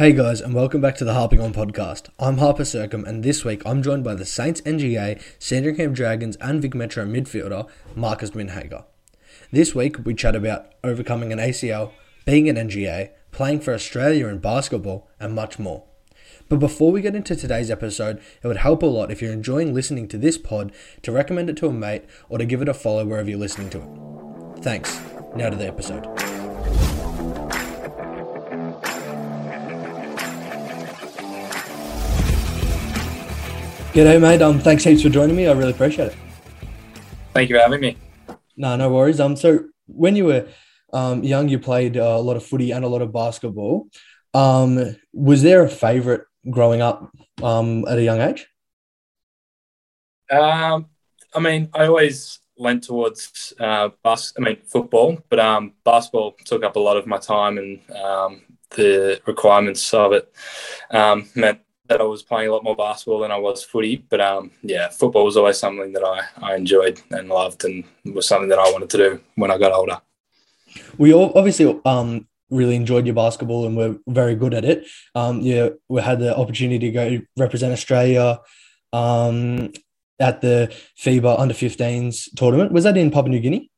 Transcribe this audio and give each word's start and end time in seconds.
Hey 0.00 0.14
guys, 0.14 0.40
and 0.40 0.54
welcome 0.54 0.80
back 0.80 0.96
to 0.96 1.04
the 1.04 1.12
Harping 1.12 1.42
On 1.42 1.52
podcast. 1.52 2.08
I'm 2.18 2.38
Harper 2.38 2.62
Secombe, 2.62 3.06
and 3.06 3.22
this 3.22 3.44
week 3.44 3.60
I'm 3.66 3.82
joined 3.82 4.02
by 4.02 4.14
the 4.14 4.24
Saints 4.24 4.62
NGA, 4.62 5.22
Sandringham 5.38 5.92
Dragons, 5.92 6.36
and 6.36 6.62
Vic 6.62 6.74
Metro 6.74 7.04
midfielder 7.04 7.68
Marcus 7.94 8.30
Windhager. 8.30 8.86
This 9.52 9.74
week 9.74 10.06
we 10.06 10.14
chat 10.14 10.34
about 10.34 10.72
overcoming 10.82 11.34
an 11.34 11.38
ACL, 11.38 11.92
being 12.24 12.48
an 12.48 12.56
NGA, 12.56 13.10
playing 13.30 13.60
for 13.60 13.74
Australia 13.74 14.28
in 14.28 14.38
basketball, 14.38 15.06
and 15.20 15.34
much 15.34 15.58
more. 15.58 15.84
But 16.48 16.60
before 16.60 16.92
we 16.92 17.02
get 17.02 17.14
into 17.14 17.36
today's 17.36 17.70
episode, 17.70 18.22
it 18.42 18.46
would 18.46 18.56
help 18.56 18.82
a 18.82 18.86
lot 18.86 19.10
if 19.10 19.20
you're 19.20 19.34
enjoying 19.34 19.74
listening 19.74 20.08
to 20.08 20.16
this 20.16 20.38
pod 20.38 20.72
to 21.02 21.12
recommend 21.12 21.50
it 21.50 21.58
to 21.58 21.66
a 21.66 21.74
mate 21.74 22.06
or 22.30 22.38
to 22.38 22.46
give 22.46 22.62
it 22.62 22.70
a 22.70 22.72
follow 22.72 23.04
wherever 23.04 23.28
you're 23.28 23.38
listening 23.38 23.68
to 23.68 23.82
it. 23.82 24.62
Thanks. 24.64 24.98
Now 25.36 25.50
to 25.50 25.56
the 25.56 25.66
episode. 25.66 26.29
G'day, 33.92 34.20
mate. 34.20 34.40
Um, 34.40 34.60
thanks 34.60 34.84
heaps 34.84 35.02
for 35.02 35.08
joining 35.08 35.34
me. 35.34 35.48
I 35.48 35.52
really 35.52 35.72
appreciate 35.72 36.12
it. 36.12 36.16
Thank 37.34 37.50
you 37.50 37.56
for 37.56 37.60
having 37.60 37.80
me. 37.80 37.96
No, 38.56 38.76
no 38.76 38.88
worries. 38.88 39.18
Um, 39.18 39.34
so 39.34 39.64
when 39.86 40.14
you 40.14 40.26
were 40.26 40.46
um, 40.92 41.24
young, 41.24 41.48
you 41.48 41.58
played 41.58 41.96
uh, 41.96 42.02
a 42.02 42.20
lot 42.20 42.36
of 42.36 42.46
footy 42.46 42.70
and 42.70 42.84
a 42.84 42.88
lot 42.88 43.02
of 43.02 43.12
basketball. 43.12 43.88
Um, 44.32 44.96
was 45.12 45.42
there 45.42 45.64
a 45.64 45.68
favourite 45.68 46.20
growing 46.48 46.80
up 46.80 47.10
um, 47.42 47.84
at 47.88 47.98
a 47.98 48.02
young 48.04 48.20
age? 48.20 48.46
Um, 50.30 50.86
I 51.34 51.40
mean, 51.40 51.68
I 51.74 51.86
always 51.86 52.38
went 52.56 52.84
towards 52.84 53.52
uh, 53.58 53.88
bus. 54.04 54.32
I 54.38 54.40
mean, 54.40 54.58
football, 54.68 55.18
but 55.28 55.40
um, 55.40 55.72
basketball 55.84 56.36
took 56.44 56.62
up 56.62 56.76
a 56.76 56.80
lot 56.80 56.96
of 56.96 57.08
my 57.08 57.18
time, 57.18 57.58
and 57.58 57.80
um, 57.90 58.42
the 58.70 59.20
requirements 59.26 59.92
of 59.92 60.12
it 60.12 60.32
um, 60.92 61.28
meant 61.34 61.58
that 61.90 62.00
I 62.00 62.04
was 62.04 62.22
playing 62.22 62.48
a 62.48 62.52
lot 62.52 62.62
more 62.62 62.76
basketball 62.76 63.18
than 63.18 63.32
I 63.32 63.36
was 63.36 63.64
footy. 63.64 63.96
But 64.08 64.20
um, 64.20 64.52
yeah, 64.62 64.88
football 64.88 65.24
was 65.24 65.36
always 65.36 65.58
something 65.58 65.92
that 65.92 66.04
I, 66.04 66.20
I 66.40 66.54
enjoyed 66.54 67.02
and 67.10 67.28
loved, 67.28 67.64
and 67.64 67.84
was 68.04 68.26
something 68.26 68.48
that 68.48 68.60
I 68.60 68.70
wanted 68.70 68.88
to 68.90 68.96
do 68.96 69.20
when 69.34 69.50
I 69.50 69.58
got 69.58 69.72
older. 69.72 70.00
We 70.96 71.12
all 71.12 71.32
obviously 71.34 71.78
um, 71.84 72.28
really 72.48 72.76
enjoyed 72.76 73.06
your 73.06 73.16
basketball 73.16 73.66
and 73.66 73.76
were 73.76 73.96
very 74.06 74.36
good 74.36 74.54
at 74.54 74.64
it. 74.64 74.86
Um, 75.16 75.40
yeah, 75.40 75.70
we 75.88 76.00
had 76.00 76.20
the 76.20 76.36
opportunity 76.36 76.78
to 76.78 76.90
go 76.90 77.20
represent 77.36 77.72
Australia 77.72 78.40
um, 78.92 79.72
at 80.20 80.40
the 80.40 80.72
FIBA 80.96 81.40
Under 81.40 81.54
15s 81.54 82.34
tournament. 82.36 82.70
Was 82.70 82.84
that 82.84 82.96
in 82.96 83.10
Papua 83.10 83.30
New 83.30 83.40
Guinea? 83.40 83.68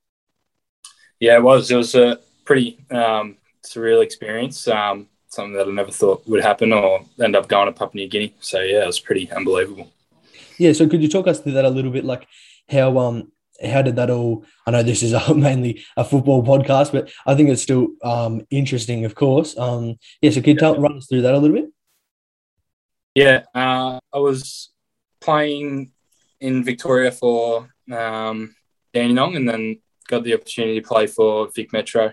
Yeah, 1.19 1.37
it 1.37 1.43
was. 1.43 1.71
It 1.71 1.77
was 1.77 1.95
a 1.95 2.19
pretty 2.45 2.85
um, 2.91 3.39
surreal 3.65 4.03
experience. 4.03 4.69
Um, 4.69 5.09
something 5.33 5.55
that 5.55 5.67
I 5.67 5.71
never 5.71 5.91
thought 5.91 6.29
would 6.29 6.43
happen 6.43 6.73
or 6.73 7.05
end 7.23 7.35
up 7.35 7.49
going 7.49 7.67
to 7.67 7.73
Papua 7.73 8.03
New 8.03 8.09
Guinea. 8.09 8.35
So 8.41 8.61
yeah, 8.61 8.83
it 8.83 8.87
was 8.87 9.01
pretty 9.01 9.31
unbelievable. 9.33 9.91
Yeah. 10.59 10.75
So 10.75 10.87
could 10.89 11.03
you 11.03 11.09
talk 11.09 11.27
us 11.27 11.41
through 11.41 11.53
that 11.53 11.65
a 11.65 11.71
little 11.71 11.91
bit? 11.91 12.05
Like 12.05 12.27
how 12.69 12.99
um 12.99 13.33
how 13.65 13.81
did 13.81 13.97
that 13.97 14.11
all? 14.11 14.45
I 14.67 14.73
know 14.73 14.83
this 14.83 15.03
is 15.03 15.13
a, 15.15 15.35
mainly 15.35 15.85
a 15.97 16.05
football 16.05 16.45
podcast, 16.45 16.93
but 16.93 17.11
I 17.27 17.35
think 17.35 17.49
it's 17.49 17.63
still 17.63 17.89
um 18.05 18.47
interesting, 18.51 19.07
of 19.07 19.15
course. 19.15 19.57
Um 19.57 19.97
yeah. 20.21 20.31
So 20.31 20.41
could 20.41 20.49
you 20.49 20.59
tell, 20.59 20.79
run 20.79 20.99
us 20.99 21.07
through 21.07 21.23
that 21.23 21.35
a 21.35 21.39
little 21.39 21.57
bit? 21.57 21.71
Yeah, 23.15 23.45
uh, 23.55 24.01
I 24.13 24.19
was 24.19 24.71
playing 25.21 25.93
in 26.41 26.65
Victoria 26.65 27.13
for 27.13 27.69
um, 27.91 28.55
Dandenong, 28.95 29.37
and 29.37 29.49
then 29.49 29.81
got 30.09 30.25
the 30.25 30.35
opportunity 30.35 30.81
to 30.81 30.87
play 30.87 31.07
for 31.07 31.49
Vic 31.55 31.73
Metro 31.73 32.13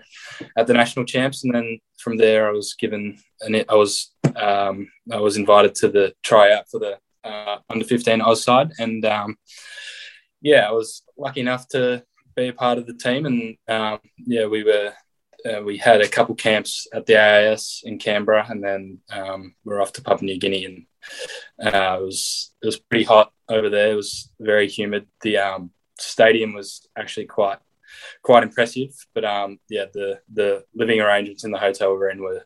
at 0.56 0.66
the 0.66 0.74
national 0.74 1.06
champs, 1.06 1.44
and 1.44 1.54
then 1.54 1.78
from 2.02 2.16
there 2.16 2.48
I 2.48 2.52
was 2.52 2.74
given 2.74 3.18
and 3.40 3.64
I 3.68 3.74
was 3.74 4.12
um, 4.36 4.90
I 5.10 5.20
was 5.20 5.36
invited 5.36 5.74
to 5.76 5.88
the 5.88 6.14
tryout 6.22 6.68
for 6.70 6.80
the 6.80 6.98
uh, 7.24 7.58
under 7.68 7.84
fifteen 7.84 8.20
Oz 8.20 8.42
side, 8.42 8.72
and 8.78 9.04
um, 9.04 9.36
yeah, 10.40 10.68
I 10.68 10.72
was 10.72 11.02
lucky 11.16 11.40
enough 11.40 11.68
to 11.68 12.04
be 12.36 12.48
a 12.48 12.52
part 12.52 12.78
of 12.78 12.86
the 12.86 12.94
team, 12.94 13.26
and 13.26 13.56
um, 13.68 14.00
yeah, 14.18 14.46
we 14.46 14.64
were. 14.64 14.92
Uh, 15.42 15.62
we 15.62 15.78
had 15.78 16.02
a 16.02 16.08
couple 16.08 16.34
camps 16.34 16.86
at 16.92 17.06
the 17.06 17.16
AIS 17.16 17.80
in 17.86 17.96
Canberra, 17.98 18.44
and 18.50 18.62
then 18.62 18.98
um, 19.10 19.54
we 19.64 19.72
are 19.72 19.80
off 19.80 19.90
to 19.94 20.02
Papua 20.02 20.26
New 20.26 20.38
Guinea, 20.38 20.66
and 20.66 20.86
uh, 21.74 21.96
it 21.98 22.04
was 22.04 22.52
it 22.62 22.66
was 22.66 22.78
pretty 22.78 23.04
hot 23.04 23.32
over 23.48 23.70
there. 23.70 23.92
It 23.92 23.94
was 23.94 24.30
very 24.38 24.68
humid. 24.68 25.06
The 25.22 25.38
um, 25.38 25.70
stadium 25.98 26.52
was 26.52 26.86
actually 26.94 27.24
quite 27.24 27.58
quite 28.22 28.42
impressive. 28.42 28.90
But 29.14 29.24
um, 29.24 29.58
yeah, 29.68 29.86
the 29.92 30.20
the 30.32 30.64
living 30.74 31.00
arrangements 31.00 31.44
in 31.44 31.50
the 31.50 31.58
hotel 31.58 31.92
we 31.92 31.98
were 31.98 32.10
in 32.10 32.20
were 32.20 32.44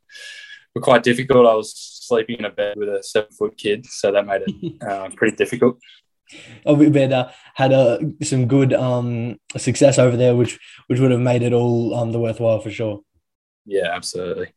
were 0.75 0.81
quite 0.81 1.03
difficult. 1.03 1.47
I 1.47 1.55
was 1.55 1.75
sleeping 1.75 2.39
in 2.39 2.45
a 2.45 2.51
bed 2.51 2.77
with 2.77 2.89
a 2.89 3.03
seven 3.03 3.31
foot 3.31 3.57
kid, 3.57 3.87
so 3.87 4.13
that 4.13 4.27
made 4.27 4.43
it 4.47 4.83
uh, 4.83 5.09
pretty 5.17 5.37
difficult. 5.37 5.79
Oh, 6.65 6.91
but 6.91 7.13
uh, 7.13 7.31
had 7.55 7.73
uh, 7.73 7.99
some 8.23 8.47
good 8.49 8.73
um, 8.73 9.39
success 9.57 9.99
over 9.99 10.17
there, 10.17 10.35
which 10.35 10.59
which 10.87 11.01
would 11.01 11.11
have 11.11 11.21
made 11.21 11.43
it 11.43 11.53
all 11.53 11.95
um, 11.95 12.13
the 12.13 12.21
worthwhile 12.21 12.61
for 12.61 12.71
sure. 12.71 13.03
Yeah, 13.67 13.89
absolutely. 13.93 14.49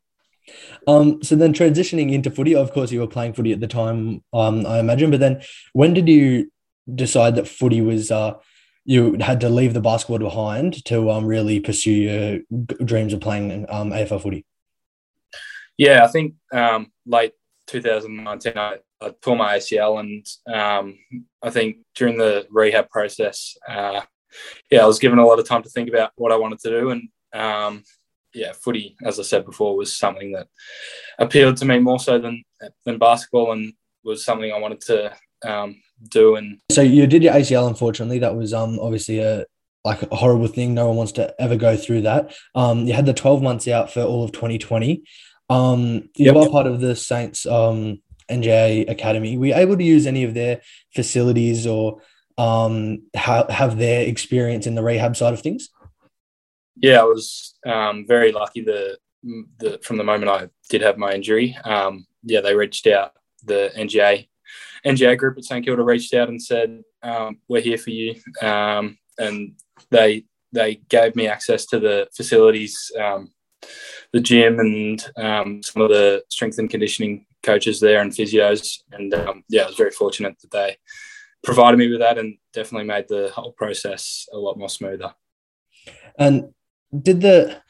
Um, 0.87 1.21
so 1.23 1.35
then 1.35 1.53
transitioning 1.53 2.13
into 2.13 2.31
footy, 2.31 2.55
of 2.55 2.71
course, 2.71 2.91
you 2.91 3.01
were 3.01 3.07
playing 3.07 3.33
footy 3.33 3.51
at 3.51 3.59
the 3.59 3.67
time, 3.67 4.23
um, 4.33 4.65
I 4.65 4.79
imagine. 4.79 5.11
But 5.11 5.19
then, 5.19 5.41
when 5.73 5.93
did 5.93 6.07
you 6.07 6.51
decide 6.93 7.35
that 7.35 7.47
footy 7.47 7.81
was 7.81 8.11
uh, 8.11 8.35
you 8.87 9.17
had 9.19 9.41
to 9.41 9.49
leave 9.49 9.73
the 9.73 9.81
basketball 9.81 10.17
behind 10.17 10.83
to 10.85 11.11
um, 11.11 11.25
really 11.25 11.59
pursue 11.59 11.91
your 11.91 12.39
dreams 12.85 13.11
of 13.11 13.19
playing 13.19 13.65
um, 13.67 13.91
AFL 13.91 14.23
footy? 14.23 14.45
Yeah, 15.77 16.05
I 16.05 16.07
think 16.07 16.35
um, 16.53 16.93
late 17.05 17.33
2019, 17.67 18.53
I, 18.57 18.77
I, 19.01 19.09
tore 19.21 19.35
my 19.35 19.57
ACL, 19.57 19.99
and 19.99 20.25
um, 20.51 20.97
I 21.43 21.49
think 21.49 21.79
during 21.95 22.17
the 22.17 22.47
rehab 22.49 22.89
process, 22.89 23.57
uh, 23.67 24.01
yeah, 24.71 24.83
I 24.83 24.87
was 24.87 24.99
given 24.99 25.19
a 25.19 25.27
lot 25.27 25.39
of 25.39 25.47
time 25.47 25.63
to 25.63 25.69
think 25.69 25.89
about 25.89 26.13
what 26.15 26.31
I 26.31 26.37
wanted 26.37 26.59
to 26.59 26.69
do, 26.69 26.89
and 26.91 27.09
um, 27.33 27.83
yeah, 28.33 28.53
footy, 28.53 28.95
as 29.03 29.19
I 29.19 29.23
said 29.23 29.45
before, 29.45 29.75
was 29.75 29.93
something 29.93 30.31
that 30.31 30.47
appealed 31.19 31.57
to 31.57 31.65
me 31.65 31.79
more 31.79 31.99
so 31.99 32.19
than 32.19 32.41
than 32.85 32.99
basketball, 32.99 33.51
and 33.51 33.73
was 34.05 34.23
something 34.23 34.49
I 34.49 34.59
wanted 34.59 34.79
to 34.81 35.13
um, 35.45 35.75
do. 36.03 36.35
And 36.35 36.59
so 36.71 36.81
you 36.81 37.07
did 37.07 37.23
your 37.23 37.33
ACL. 37.33 37.67
Unfortunately, 37.67 38.19
that 38.19 38.35
was 38.35 38.53
um 38.53 38.79
obviously 38.79 39.19
a 39.19 39.45
like 39.83 40.01
a 40.03 40.15
horrible 40.15 40.47
thing. 40.47 40.73
No 40.73 40.87
one 40.87 40.97
wants 40.97 41.13
to 41.13 41.33
ever 41.39 41.55
go 41.55 41.77
through 41.77 42.01
that. 42.01 42.33
Um, 42.55 42.87
you 42.87 42.93
had 42.93 43.05
the 43.05 43.13
twelve 43.13 43.41
months 43.41 43.67
out 43.67 43.91
for 43.91 44.01
all 44.01 44.23
of 44.23 44.31
2020. 44.31 45.03
Um, 45.49 46.09
you 46.15 46.25
yep. 46.25 46.35
are 46.35 46.49
part 46.49 46.67
of 46.67 46.81
the 46.81 46.95
Saints 46.95 47.45
um 47.45 48.01
NGA 48.29 48.89
Academy. 48.89 49.37
Were 49.37 49.47
you 49.47 49.55
able 49.55 49.77
to 49.77 49.83
use 49.83 50.05
any 50.05 50.23
of 50.23 50.33
their 50.33 50.61
facilities 50.93 51.65
or 51.65 52.01
um 52.37 53.03
ha- 53.15 53.49
have 53.49 53.77
their 53.77 54.05
experience 54.07 54.67
in 54.67 54.75
the 54.75 54.83
rehab 54.83 55.15
side 55.15 55.33
of 55.33 55.41
things? 55.41 55.69
Yeah, 56.79 57.01
I 57.01 57.03
was 57.03 57.55
um, 57.65 58.05
very 58.07 58.31
lucky. 58.31 58.61
The, 58.61 58.97
the 59.57 59.79
from 59.83 59.97
the 59.97 60.03
moment 60.03 60.29
I 60.29 60.49
did 60.69 60.81
have 60.81 60.97
my 60.97 61.13
injury, 61.13 61.57
um, 61.63 62.05
yeah, 62.23 62.41
they 62.41 62.55
reached 62.55 62.87
out 62.87 63.13
the 63.43 63.71
NGA 63.75 64.27
NGA 64.85 65.17
group 65.17 65.37
at 65.37 65.45
St 65.45 65.65
Kilda 65.65 65.83
reached 65.83 66.13
out 66.13 66.29
and 66.29 66.41
said, 66.41 66.81
um, 67.03 67.39
"We're 67.47 67.61
here 67.61 67.77
for 67.77 67.91
you," 67.91 68.15
um, 68.41 68.97
and 69.17 69.53
they 69.89 70.25
they 70.53 70.75
gave 70.89 71.15
me 71.15 71.27
access 71.27 71.65
to 71.67 71.79
the 71.79 72.07
facilities, 72.15 72.91
um, 72.99 73.31
the 74.13 74.21
gym, 74.21 74.59
and 74.59 75.05
um, 75.17 75.61
some 75.63 75.81
of 75.81 75.89
the 75.89 76.23
strength 76.29 76.57
and 76.57 76.69
conditioning 76.69 77.25
coaches 77.43 77.79
there 77.79 78.01
and 78.01 78.11
physios. 78.11 78.79
And 78.91 79.13
um, 79.13 79.43
yeah, 79.49 79.63
I 79.63 79.67
was 79.67 79.75
very 79.75 79.91
fortunate 79.91 80.37
that 80.41 80.51
they 80.51 80.77
provided 81.43 81.77
me 81.77 81.89
with 81.89 81.99
that, 81.99 82.17
and 82.17 82.37
definitely 82.53 82.87
made 82.87 83.07
the 83.07 83.31
whole 83.33 83.53
process 83.53 84.27
a 84.31 84.37
lot 84.37 84.57
more 84.57 84.69
smoother. 84.69 85.13
And 86.17 86.53
did 87.01 87.21
the 87.21 87.61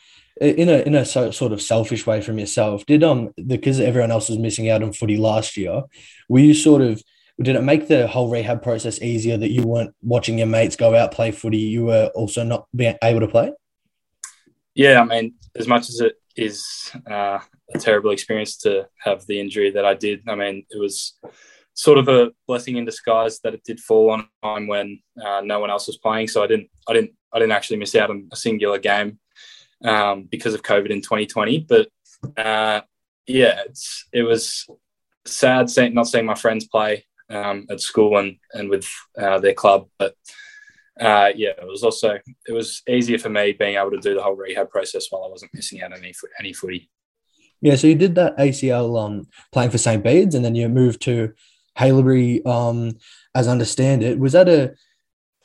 in 0.41 0.69
a 0.69 0.79
in 0.79 0.95
a 0.95 1.05
so, 1.05 1.31
sort 1.31 1.51
of 1.51 1.61
selfish 1.61 2.05
way 2.05 2.21
from 2.21 2.39
yourself 2.39 2.85
did 2.85 3.03
um 3.03 3.33
because 3.45 3.79
everyone 3.79 4.11
else 4.11 4.29
was 4.29 4.37
missing 4.37 4.69
out 4.69 4.83
on 4.83 4.93
footy 4.93 5.17
last 5.17 5.57
year 5.57 5.83
were 6.29 6.39
you 6.39 6.53
sort 6.53 6.81
of 6.81 7.01
did 7.41 7.55
it 7.55 7.63
make 7.63 7.87
the 7.87 8.07
whole 8.07 8.29
rehab 8.29 8.63
process 8.63 9.01
easier 9.01 9.37
that 9.37 9.51
you 9.51 9.63
weren't 9.63 9.93
watching 10.01 10.37
your 10.39 10.47
mates 10.47 10.75
go 10.75 10.95
out 10.95 11.11
play 11.11 11.31
footy 11.31 11.57
you 11.57 11.85
were 11.85 12.11
also 12.15 12.43
not 12.43 12.67
being 12.75 12.95
able 13.03 13.19
to 13.19 13.27
play? 13.27 13.51
Yeah 14.75 15.01
i 15.01 15.05
mean 15.05 15.35
as 15.55 15.67
much 15.67 15.89
as 15.89 16.01
it 16.01 16.15
is 16.35 16.91
uh, 17.09 17.39
a 17.73 17.79
terrible 17.79 18.11
experience 18.11 18.57
to 18.57 18.87
have 18.99 19.25
the 19.27 19.39
injury 19.39 19.71
that 19.71 19.85
i 19.85 19.93
did 19.93 20.21
i 20.27 20.35
mean 20.35 20.65
it 20.69 20.79
was 20.79 21.13
sort 21.73 21.99
of 21.99 22.07
a 22.07 22.31
blessing 22.47 22.77
in 22.77 22.85
disguise 22.85 23.39
that 23.39 23.53
it 23.53 23.63
did 23.63 23.79
fall 23.79 24.09
on 24.09 24.27
time 24.43 24.67
when 24.67 24.99
uh, 25.23 25.41
no 25.43 25.59
one 25.59 25.69
else 25.69 25.87
was 25.87 25.97
playing 25.97 26.27
so 26.27 26.43
i 26.43 26.47
didn't 26.47 26.69
i 26.87 26.93
didn't 26.93 27.11
i 27.33 27.39
didn't 27.39 27.51
actually 27.51 27.77
miss 27.77 27.95
out 27.95 28.09
on 28.09 28.27
a 28.31 28.35
singular 28.35 28.77
game 28.77 29.19
um, 29.83 30.23
because 30.23 30.53
of 30.53 30.63
COVID 30.63 30.89
in 30.89 31.01
2020. 31.01 31.59
But 31.67 31.89
uh, 32.37 32.81
yeah, 33.25 33.61
it's 33.65 34.05
it 34.11 34.23
was 34.23 34.67
sad 35.25 35.69
seeing, 35.69 35.93
not 35.93 36.07
seeing 36.07 36.25
my 36.25 36.35
friends 36.35 36.67
play 36.67 37.05
um, 37.29 37.67
at 37.69 37.81
school 37.81 38.17
and 38.17 38.37
and 38.53 38.69
with 38.69 38.89
uh, 39.17 39.39
their 39.39 39.53
club, 39.53 39.87
but. 39.97 40.15
Uh, 40.99 41.29
yeah, 41.35 41.49
it 41.49 41.67
was 41.67 41.83
also 41.83 42.17
it 42.47 42.51
was 42.51 42.81
easier 42.89 43.19
for 43.19 43.29
me 43.29 43.51
being 43.51 43.75
able 43.75 43.91
to 43.91 43.99
do 43.99 44.15
the 44.15 44.23
whole 44.23 44.35
rehab 44.35 44.67
process 44.71 45.05
while 45.11 45.23
I 45.23 45.29
wasn't 45.29 45.53
missing 45.53 45.79
out 45.83 45.93
on 45.93 45.99
any 45.99 46.11
any 46.39 46.53
footy. 46.53 46.89
Yeah, 47.61 47.75
so 47.75 47.85
you 47.85 47.93
did 47.93 48.15
that 48.15 48.37
ACL 48.37 48.99
um, 48.99 49.27
playing 49.51 49.71
for 49.71 49.77
St. 49.77 50.03
Bede's, 50.03 50.35
and 50.35 50.45
then 50.45 50.55
you 50.55 50.69
moved 50.69 51.01
to 51.03 51.33
Haileybury. 51.77 52.45
Um, 52.45 52.97
as 53.35 53.47
I 53.47 53.51
understand 53.51 54.03
it, 54.03 54.19
was 54.19 54.33
that 54.33 54.49
a 54.49 54.73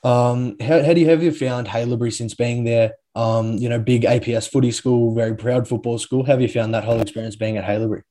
um, 0.07 0.57
how, 0.61 0.83
how 0.83 0.93
do 0.93 1.01
you 1.01 1.09
have 1.09 1.23
you 1.23 1.33
found 1.33 1.69
Haileybury 1.69 2.13
since 2.13 2.35
being 2.35 2.65
there? 2.65 2.95
Um, 3.15 3.59
you 3.59 3.69
know, 3.69 3.79
big 3.79 4.03
APS 4.03 4.51
footy 4.51 4.71
school, 4.71 5.15
very 5.15 5.37
proud 5.37 5.69
football 5.69 5.99
school. 5.99 6.25
Have 6.25 6.41
you 6.41 6.49
found 6.49 6.75
that 6.75 6.85
whole 6.85 7.01
experience 7.01 7.37
being 7.37 7.59
at 7.59 7.65
Haileybury? 7.65 8.03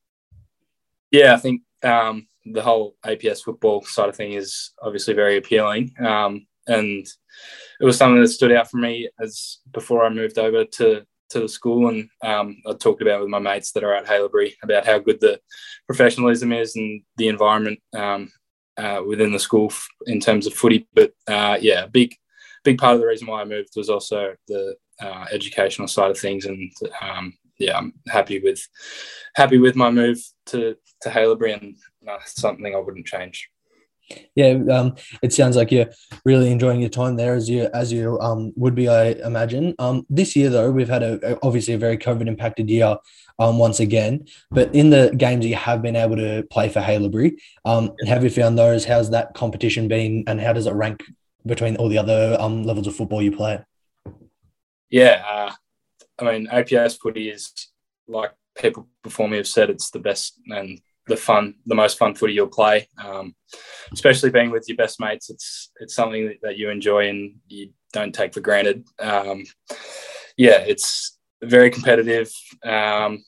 Yeah, 1.10 1.34
I 1.34 1.38
think 1.38 1.64
um, 1.84 2.28
the 2.46 2.62
whole 2.62 2.96
APS 3.06 3.44
football 3.44 3.84
side 3.84 4.10
of 4.10 4.16
thing 4.16 4.34
is 4.34 4.72
obviously 4.82 5.14
very 5.14 5.38
appealing, 5.38 5.94
um, 6.00 6.46
and 6.68 7.06
it 7.80 7.86
was 7.86 7.98
something 7.98 8.22
that 8.22 8.28
stood 8.28 8.52
out 8.52 8.70
for 8.70 8.78
me 8.78 9.10
as 9.20 9.60
before 9.72 10.06
I 10.06 10.10
moved 10.10 10.38
over 10.38 10.66
to 10.66 11.06
to 11.32 11.40
the 11.40 11.50
school, 11.50 11.90
and 11.90 12.10
um, 12.24 12.62
I 12.68 12.74
talked 12.74 13.02
about 13.02 13.22
with 13.22 13.30
my 13.30 13.40
mates 13.40 13.72
that 13.72 13.84
are 13.84 13.96
at 13.96 14.06
Haileybury 14.06 14.54
about 14.64 14.86
how 14.86 15.00
good 15.00 15.20
the 15.20 15.40
professionalism 15.88 16.52
is 16.52 16.76
and 16.76 17.02
the 17.18 17.30
environment 17.30 17.80
um, 17.94 18.32
uh, 18.78 19.02
within 19.06 19.32
the 19.32 19.40
school 19.40 19.72
in 20.06 20.20
terms 20.20 20.46
of 20.46 20.54
footy. 20.54 20.88
But 20.94 21.14
uh, 21.28 21.58
yeah, 21.60 21.88
big 21.88 22.16
big 22.64 22.78
part 22.78 22.96
of 22.96 23.02
the 23.02 23.08
reason 23.08 23.28
why 23.28 23.42
I 23.42 23.46
moved 23.46 23.70
was 23.76 23.90
also 23.90 24.36
the 24.48 24.76
uh, 25.02 25.26
educational 25.32 25.88
side 25.88 26.12
of 26.12 26.18
things, 26.18 26.46
and 26.46 26.72
um, 27.02 27.34
yeah, 27.58 27.78
I'm 27.78 27.94
happy 28.08 28.40
with 28.40 28.66
happy 29.36 29.58
with 29.58 29.76
my 29.76 29.92
move 29.92 30.20
to 30.48 30.76
to 31.02 31.10
Haileybury, 31.10 31.62
and 31.62 31.76
uh, 32.08 32.20
something 32.26 32.76
I 32.76 32.80
wouldn't 32.80 33.08
change 33.08 33.50
yeah, 34.36 34.58
um, 34.72 34.96
it 35.22 35.34
sounds 35.34 35.56
like 35.56 35.72
you're 35.72 35.90
really 36.26 36.52
enjoying 36.52 36.82
your 36.82 36.90
time 36.90 37.16
there, 37.16 37.36
as 37.36 37.50
you 37.50 37.70
as 37.74 37.92
you 37.92 38.20
um, 38.20 38.54
would 38.56 38.76
be, 38.76 38.88
I 38.88 39.12
imagine. 39.26 39.76
Um, 39.80 40.06
this 40.10 40.36
year 40.36 40.50
though, 40.50 40.72
we've 40.72 40.90
had 40.90 41.04
a, 41.04 41.38
obviously 41.46 41.74
a 41.74 41.78
very 41.78 41.98
COVID 41.98 42.28
impacted 42.28 42.70
year. 42.70 42.98
Um, 43.40 43.58
once 43.58 43.80
again, 43.80 44.28
but 44.52 44.74
in 44.76 44.92
the 44.92 45.12
games 45.18 45.46
you 45.46 45.56
have 45.56 45.82
been 45.82 45.96
able 45.96 46.16
to 46.18 46.44
play 46.52 46.70
for 46.70 46.80
Haileybury, 46.80 47.38
um, 47.66 47.92
have 48.06 48.24
you 48.24 48.30
found 48.30 48.56
those? 48.56 48.86
How's 48.86 49.10
that 49.12 49.34
competition 49.34 49.88
been, 49.88 50.24
and 50.28 50.40
how 50.40 50.54
does 50.54 50.68
it 50.68 50.74
rank 50.74 51.04
between 51.46 51.76
all 51.78 51.90
the 51.90 51.98
other 51.98 52.38
um 52.40 52.64
levels 52.64 52.86
of 52.86 52.96
football 52.96 53.22
you 53.22 53.32
play? 53.32 53.60
Yeah, 54.92 55.24
uh, 55.28 55.52
I 56.20 56.32
mean 56.32 56.48
APS 56.48 57.00
footy 57.00 57.30
is 57.30 57.52
like 58.08 58.32
people 58.58 58.88
before 59.04 59.28
me 59.28 59.38
have 59.38 59.48
said, 59.48 59.70
it's 59.70 59.90
the 59.90 60.00
best 60.00 60.40
and 60.48 60.80
the 61.08 61.18
fun, 61.18 61.56
the 61.66 61.76
most 61.76 61.98
fun 61.98 62.14
footy 62.14 62.34
you'll 62.34 62.48
play. 62.48 62.88
Um, 63.04 63.34
especially 63.92 64.30
being 64.30 64.52
with 64.52 64.66
your 64.68 64.78
best 64.78 65.00
mates, 65.00 65.30
it's 65.30 65.72
it's 65.80 65.96
something 65.96 66.36
that 66.44 66.58
you 66.58 66.70
enjoy 66.70 67.10
and 67.10 67.38
you 67.48 67.72
don't 67.94 68.14
take 68.14 68.34
for 68.34 68.42
granted. 68.42 68.86
Um, 69.00 69.46
yeah, 70.38 70.60
it's 70.60 71.18
very 71.42 71.72
competitive. 71.72 72.32
Um, 72.64 73.24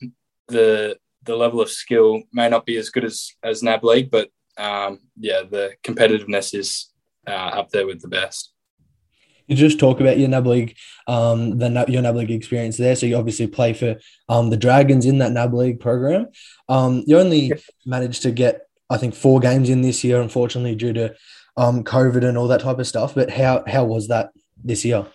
the 0.48 0.98
the 1.24 1.36
level 1.36 1.62
of 1.62 1.70
skill 1.70 2.22
may 2.32 2.48
not 2.50 2.66
be 2.66 2.76
as 2.76 2.90
good 2.90 3.04
as 3.04 3.32
as 3.42 3.62
NAB 3.62 3.84
League, 3.84 4.10
but 4.10 4.28
um, 4.58 5.00
yeah, 5.18 5.42
the 5.50 5.72
competitiveness 5.82 6.54
is 6.54 6.92
uh, 7.26 7.30
up 7.30 7.70
there 7.70 7.86
with 7.86 8.02
the 8.02 8.08
best 8.08 8.53
you 9.46 9.56
just 9.56 9.78
talk 9.78 10.00
about 10.00 10.18
your 10.18 10.28
NAB 10.28 10.46
League, 10.46 10.76
um, 11.06 11.58
the 11.58 11.84
your 11.88 12.02
NAB 12.02 12.16
League 12.16 12.30
experience 12.30 12.76
there. 12.76 12.96
So 12.96 13.06
you 13.06 13.16
obviously 13.16 13.46
play 13.46 13.72
for 13.72 13.96
um, 14.28 14.50
the 14.50 14.56
Dragons 14.56 15.06
in 15.06 15.18
that 15.18 15.32
NAB 15.32 15.54
League 15.54 15.80
program. 15.80 16.28
Um, 16.68 17.02
you 17.06 17.18
only 17.18 17.52
managed 17.84 18.22
to 18.22 18.30
get, 18.30 18.62
I 18.88 18.96
think, 18.96 19.14
four 19.14 19.40
games 19.40 19.68
in 19.68 19.82
this 19.82 20.02
year, 20.02 20.20
unfortunately, 20.20 20.74
due 20.74 20.92
to 20.94 21.14
um, 21.56 21.84
COVID 21.84 22.24
and 22.26 22.38
all 22.38 22.48
that 22.48 22.60
type 22.60 22.78
of 22.78 22.86
stuff. 22.86 23.14
But 23.14 23.30
how 23.30 23.64
how 23.66 23.84
was 23.84 24.08
that 24.08 24.30
this 24.62 24.84
year? 24.84 25.06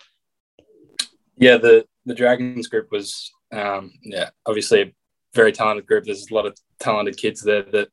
Yeah, 1.36 1.56
the 1.56 1.86
the 2.06 2.14
Dragons 2.14 2.68
group 2.68 2.88
was, 2.90 3.32
um, 3.52 3.92
yeah, 4.02 4.30
obviously 4.46 4.82
a 4.82 4.92
very 5.34 5.52
talented 5.52 5.86
group. 5.86 6.04
There's 6.04 6.30
a 6.30 6.34
lot 6.34 6.46
of 6.46 6.56
talented 6.78 7.16
kids 7.16 7.42
there 7.42 7.62
that 7.62 7.88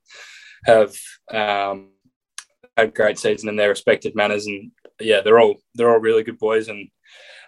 have 0.65 0.95
um, 1.33 1.89
had 2.77 2.93
great 2.93 3.17
season 3.17 3.49
in 3.49 3.55
their 3.55 3.69
respective 3.69 4.15
manners 4.15 4.45
and 4.45 4.71
yeah, 4.99 5.21
they're 5.21 5.39
all 5.39 5.55
they're 5.75 5.91
all 5.91 5.99
really 5.99 6.23
good 6.23 6.39
boys 6.39 6.67
and 6.67 6.89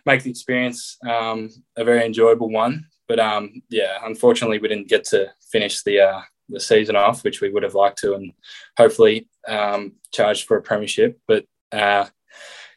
make 0.06 0.24
the 0.24 0.30
experience 0.30 0.98
um, 1.07 1.50
a 1.75 1.84
very 1.84 2.06
enjoyable 2.06 2.50
one. 2.50 2.86
But 3.07 3.19
um, 3.19 3.62
yeah, 3.69 3.98
unfortunately, 4.04 4.60
we 4.60 4.68
didn't 4.68 4.90
get 4.90 5.04
to 5.06 5.28
finish 5.51 5.84
the 5.84 6.01
uh, 6.01 6.22
the 6.50 6.60
season 6.60 6.96
off, 6.96 7.24
which 7.24 7.42
we 7.42 7.50
would 7.51 7.63
have 7.63 7.75
liked 7.75 8.00
to, 8.00 8.13
and 8.13 8.31
hopefully 8.78 9.28
um, 9.48 9.94
charged 10.12 10.48
for 10.48 10.57
a 10.57 10.62
premiership. 10.62 11.19
But 11.28 11.46
uh, 11.72 12.06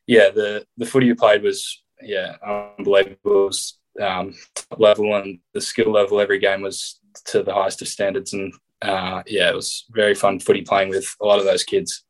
yeah, 0.06 0.30
the 0.30 0.66
the 0.76 0.86
footy 0.86 1.06
you 1.06 1.14
played 1.14 1.42
was 1.42 1.82
yeah 2.00 2.36
unbelievable. 2.78 3.46
Was 3.46 3.78
um, 4.00 4.34
level, 4.78 5.14
and 5.16 5.38
the 5.52 5.60
skill 5.60 5.92
level 5.92 6.20
every 6.20 6.38
game 6.38 6.62
was 6.62 7.00
to 7.26 7.42
the 7.42 7.54
highest 7.54 7.82
of 7.82 7.88
standards. 7.88 8.32
And 8.32 8.54
uh, 8.80 9.22
yeah, 9.26 9.50
it 9.50 9.54
was 9.54 9.84
very 9.90 10.14
fun 10.14 10.40
footy 10.40 10.62
playing 10.62 10.88
with 10.88 11.14
a 11.20 11.26
lot 11.26 11.38
of 11.38 11.44
those 11.44 11.64
kids. 11.64 12.04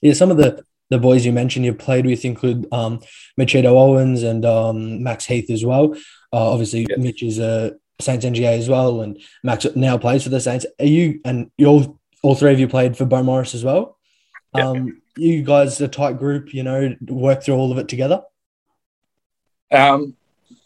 Yeah, 0.00 0.14
some 0.14 0.32
of 0.32 0.36
the 0.36 0.64
the 0.92 0.98
boys 0.98 1.24
you 1.24 1.32
mentioned 1.32 1.64
you've 1.64 1.78
played 1.78 2.04
with 2.04 2.22
include 2.26 2.66
um, 2.70 3.00
Owens 3.38 4.22
and 4.22 4.44
um, 4.44 5.02
Max 5.02 5.24
Heath 5.24 5.50
as 5.50 5.64
well. 5.64 5.94
Uh, 6.30 6.52
obviously, 6.52 6.86
yes. 6.88 6.98
Mitch 6.98 7.22
is 7.22 7.38
a 7.38 7.72
Saints 7.98 8.26
NGA 8.26 8.58
as 8.58 8.68
well, 8.68 9.00
and 9.00 9.18
Max 9.42 9.66
now 9.74 9.96
plays 9.96 10.22
for 10.22 10.28
the 10.28 10.38
Saints. 10.38 10.66
Are 10.78 10.84
you 10.84 11.20
and 11.24 11.50
you 11.56 11.66
all 11.66 11.98
all 12.22 12.34
three 12.34 12.52
of 12.52 12.60
you 12.60 12.68
played 12.68 12.96
for 12.96 13.06
Bo 13.06 13.22
Morris 13.22 13.54
as 13.54 13.64
well? 13.64 13.96
Yep. 14.54 14.64
Um, 14.64 15.02
you 15.16 15.42
guys 15.42 15.80
a 15.80 15.88
tight 15.88 16.18
group, 16.18 16.52
you 16.52 16.62
know, 16.62 16.94
work 17.08 17.42
through 17.42 17.54
all 17.54 17.72
of 17.72 17.78
it 17.78 17.88
together. 17.88 18.22
Um, 19.70 20.14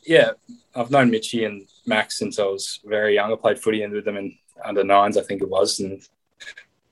yeah, 0.05 0.33
I've 0.75 0.91
known 0.91 1.11
Mitchy 1.11 1.45
and 1.45 1.69
Max 1.87 2.19
since 2.19 2.41
I 2.41 2.45
was 2.45 2.81
very 2.85 3.15
young. 3.15 3.33
I 3.33 3.37
played 3.37 3.61
footy 3.61 3.87
with 3.87 4.05
them 4.05 4.17
in 4.17 4.37
under 4.65 4.83
nines, 4.83 5.17
I 5.17 5.23
think 5.23 5.41
it 5.43 5.49
was, 5.49 5.79
and 5.79 6.03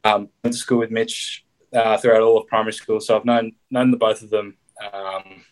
um, 0.04 0.28
went 0.44 0.54
to 0.54 0.60
school 0.60 0.78
with 0.78 0.92
Mitch 0.92 1.44
uh, 1.75 1.97
throughout 1.99 2.23
all 2.23 2.38
of 2.38 2.47
primary 2.47 2.73
school. 2.73 3.00
So 3.00 3.17
I've 3.17 3.25
known 3.25 3.53
known 3.71 3.91
the 3.91 3.97
both 3.97 4.23
of 4.23 4.31
them 4.31 4.56
um, 4.93 5.43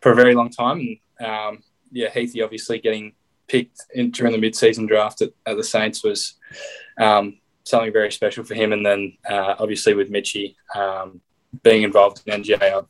for 0.00 0.12
a 0.12 0.16
very 0.16 0.34
long 0.34 0.50
time. 0.50 0.98
And 1.20 1.26
um, 1.26 1.62
yeah, 1.92 2.08
Heathy 2.08 2.42
obviously 2.42 2.78
getting 2.78 3.14
picked 3.46 3.82
in, 3.94 4.10
during 4.10 4.32
the 4.32 4.38
mid-season 4.38 4.86
draft 4.86 5.22
at, 5.22 5.30
at 5.46 5.56
the 5.56 5.64
Saints 5.64 6.02
was 6.02 6.34
um, 6.98 7.38
something 7.64 7.92
very 7.92 8.10
special 8.10 8.44
for 8.44 8.54
him. 8.54 8.72
And 8.72 8.84
then 8.84 9.16
uh, 9.28 9.54
obviously 9.58 9.94
with 9.94 10.10
Mitchy 10.10 10.56
um, 10.74 11.20
being 11.62 11.82
involved 11.82 12.22
in 12.26 12.42
NGA, 12.42 12.78
I've 12.78 12.86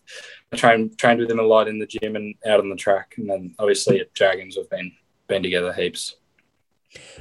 I 0.52 0.56
trained 0.56 0.96
trained 0.96 1.20
with 1.20 1.30
him 1.30 1.40
a 1.40 1.42
lot 1.42 1.66
in 1.66 1.80
the 1.80 1.86
gym 1.86 2.14
and 2.14 2.34
out 2.46 2.60
on 2.60 2.70
the 2.70 2.76
track. 2.76 3.14
And 3.18 3.28
then 3.28 3.54
obviously 3.58 4.00
at 4.00 4.14
Dragons, 4.14 4.56
we've 4.56 4.70
been 4.70 4.92
been 5.26 5.42
together 5.42 5.72
heaps. 5.72 6.16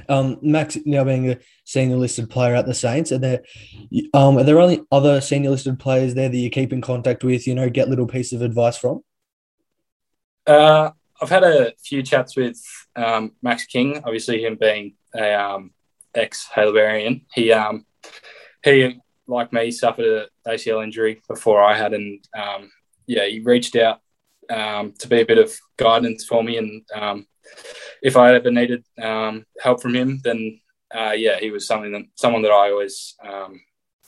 Um, 0.08 0.38
Max 0.42 0.76
now 0.84 1.04
being 1.04 1.30
a 1.30 1.38
senior 1.64 1.96
listed 1.96 2.30
player 2.30 2.54
at 2.54 2.66
the 2.66 2.74
Saints, 2.74 3.12
are 3.12 3.18
there 3.18 3.42
um, 4.12 4.38
are 4.38 4.44
there 4.44 4.60
only 4.60 4.82
other 4.92 5.20
senior 5.20 5.50
listed 5.50 5.78
players 5.78 6.14
there 6.14 6.28
that 6.28 6.36
you 6.36 6.50
keep 6.50 6.72
in 6.72 6.80
contact 6.80 7.24
with? 7.24 7.46
You 7.46 7.54
know, 7.54 7.68
get 7.70 7.88
little 7.88 8.06
piece 8.06 8.32
of 8.32 8.42
advice 8.42 8.76
from. 8.76 9.02
Uh, 10.46 10.90
I've 11.20 11.30
had 11.30 11.44
a 11.44 11.72
few 11.82 12.02
chats 12.02 12.36
with 12.36 12.60
um, 12.96 13.32
Max 13.42 13.64
King. 13.64 14.02
Obviously, 14.04 14.42
him 14.42 14.56
being 14.60 14.94
a 15.14 15.34
um, 15.34 15.72
ex 16.14 16.48
Haileyburyan, 16.54 17.24
he 17.34 17.52
um, 17.52 17.86
he 18.62 19.00
like 19.26 19.52
me 19.52 19.70
suffered 19.70 20.04
an 20.06 20.26
ACL 20.46 20.84
injury 20.84 21.22
before 21.28 21.62
I 21.62 21.76
had, 21.76 21.94
and 21.94 22.26
um, 22.36 22.70
yeah, 23.06 23.26
he 23.26 23.40
reached 23.40 23.76
out 23.76 24.00
um, 24.50 24.92
to 24.98 25.08
be 25.08 25.20
a 25.20 25.26
bit 25.26 25.38
of 25.38 25.54
guidance 25.76 26.24
for 26.24 26.42
me 26.42 26.58
and 26.58 26.82
um, 26.94 27.26
if 28.04 28.18
I 28.18 28.34
ever 28.34 28.50
needed 28.50 28.84
um, 29.02 29.46
help 29.58 29.80
from 29.80 29.94
him, 29.94 30.20
then 30.22 30.60
uh, 30.94 31.14
yeah, 31.16 31.40
he 31.40 31.50
was 31.50 31.66
something 31.66 31.90
that 31.92 32.02
someone 32.14 32.42
that 32.42 32.52
I 32.52 32.70
always 32.70 33.16
um, 33.26 33.60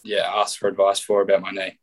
yeah 0.05 0.31
asked 0.33 0.59
for 0.59 0.69
advice 0.69 1.01
for 1.01 1.23
about 1.23 1.41
my 1.41 1.51
knee. 1.51 1.79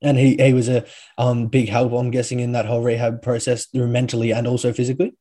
And 0.00 0.16
he, 0.16 0.36
he 0.36 0.52
was 0.52 0.68
a 0.68 0.84
um, 1.18 1.48
big 1.48 1.68
help, 1.68 1.92
I'm 1.92 2.10
guessing, 2.10 2.40
in 2.40 2.52
that 2.52 2.66
whole 2.66 2.82
rehab 2.82 3.22
process, 3.22 3.66
through 3.66 3.88
mentally 3.88 4.30
and 4.30 4.46
also 4.46 4.72
physically. 4.72 5.14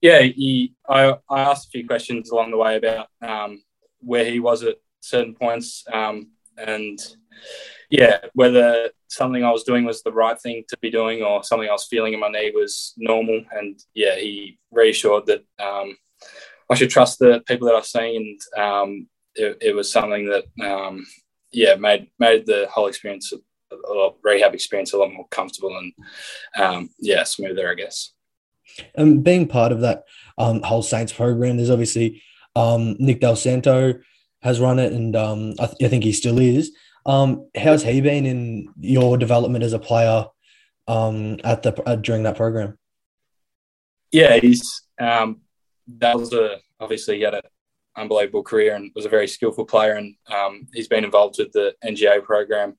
Yeah, 0.00 0.20
he. 0.20 0.74
I, 0.88 1.16
I 1.30 1.40
asked 1.42 1.68
a 1.68 1.70
few 1.70 1.86
questions 1.86 2.30
along 2.30 2.50
the 2.50 2.58
way 2.58 2.76
about 2.76 3.06
um, 3.22 3.62
where 4.00 4.24
he 4.24 4.40
was 4.40 4.64
at 4.64 4.76
certain 5.00 5.34
points, 5.34 5.84
um, 5.92 6.32
and 6.58 6.98
yeah, 7.90 8.18
whether 8.34 8.90
something 9.08 9.44
I 9.44 9.50
was 9.50 9.64
doing 9.64 9.84
was 9.84 10.02
the 10.02 10.12
right 10.12 10.40
thing 10.40 10.64
to 10.68 10.78
be 10.78 10.90
doing 10.90 11.22
or 11.22 11.44
something 11.44 11.68
I 11.68 11.72
was 11.72 11.86
feeling 11.86 12.14
in 12.14 12.20
my 12.20 12.28
knee 12.28 12.52
was 12.54 12.94
normal. 12.96 13.44
And 13.52 13.80
yeah, 13.94 14.16
he 14.16 14.58
reassured 14.70 15.26
that 15.26 15.44
um, 15.62 15.96
I 16.70 16.74
should 16.74 16.90
trust 16.90 17.18
the 17.18 17.42
people 17.46 17.66
that 17.68 17.76
I've 17.76 17.86
seen. 17.86 18.38
And 18.56 18.62
um, 18.64 19.06
it, 19.34 19.58
it, 19.60 19.74
was 19.74 19.90
something 19.90 20.28
that, 20.28 20.44
um, 20.66 21.06
yeah, 21.52 21.74
made 21.74 22.08
made 22.18 22.46
the 22.46 22.68
whole 22.72 22.86
experience, 22.86 23.32
a 23.32 23.92
lot, 23.92 24.16
rehab 24.22 24.54
experience, 24.54 24.92
a 24.92 24.98
lot 24.98 25.12
more 25.12 25.28
comfortable 25.28 25.76
and 25.76 25.92
um, 26.62 26.90
yeah, 26.98 27.22
smoother, 27.24 27.70
I 27.70 27.74
guess. 27.74 28.12
And 28.94 29.22
being 29.22 29.46
part 29.46 29.72
of 29.72 29.80
that 29.80 30.04
um, 30.38 30.62
whole 30.62 30.82
Saints 30.82 31.12
program, 31.12 31.56
there's 31.56 31.70
obviously 31.70 32.22
um, 32.56 32.96
Nick 32.98 33.20
Dal 33.20 33.36
Santo 33.36 33.94
has 34.42 34.60
run 34.60 34.78
it, 34.78 34.92
and 34.92 35.16
I, 35.16 35.66
th- 35.66 35.82
I 35.82 35.88
think 35.88 36.04
he 36.04 36.12
still 36.12 36.38
is. 36.38 36.72
Um, 37.06 37.48
how's 37.56 37.82
he 37.82 38.00
been 38.00 38.26
in 38.26 38.72
your 38.80 39.16
development 39.16 39.64
as 39.64 39.72
a 39.72 39.78
player 39.78 40.26
um, 40.88 41.38
at 41.44 41.62
the 41.62 41.80
uh, 41.88 41.96
during 41.96 42.22
that 42.24 42.36
program? 42.36 42.78
Yeah, 44.10 44.36
he's 44.36 44.82
um, 45.00 45.40
that 45.98 46.18
was 46.18 46.32
a 46.32 46.58
obviously 46.80 47.16
he 47.16 47.22
had 47.22 47.34
an 47.34 47.42
unbelievable 47.96 48.42
career 48.42 48.74
and 48.74 48.90
was 48.94 49.06
a 49.06 49.10
very 49.10 49.28
skillful 49.28 49.64
player. 49.64 49.94
And 49.94 50.14
um, 50.32 50.66
he's 50.72 50.88
been 50.88 51.04
involved 51.04 51.36
with 51.38 51.52
the 51.52 51.74
NGA 51.84 52.22
program 52.22 52.76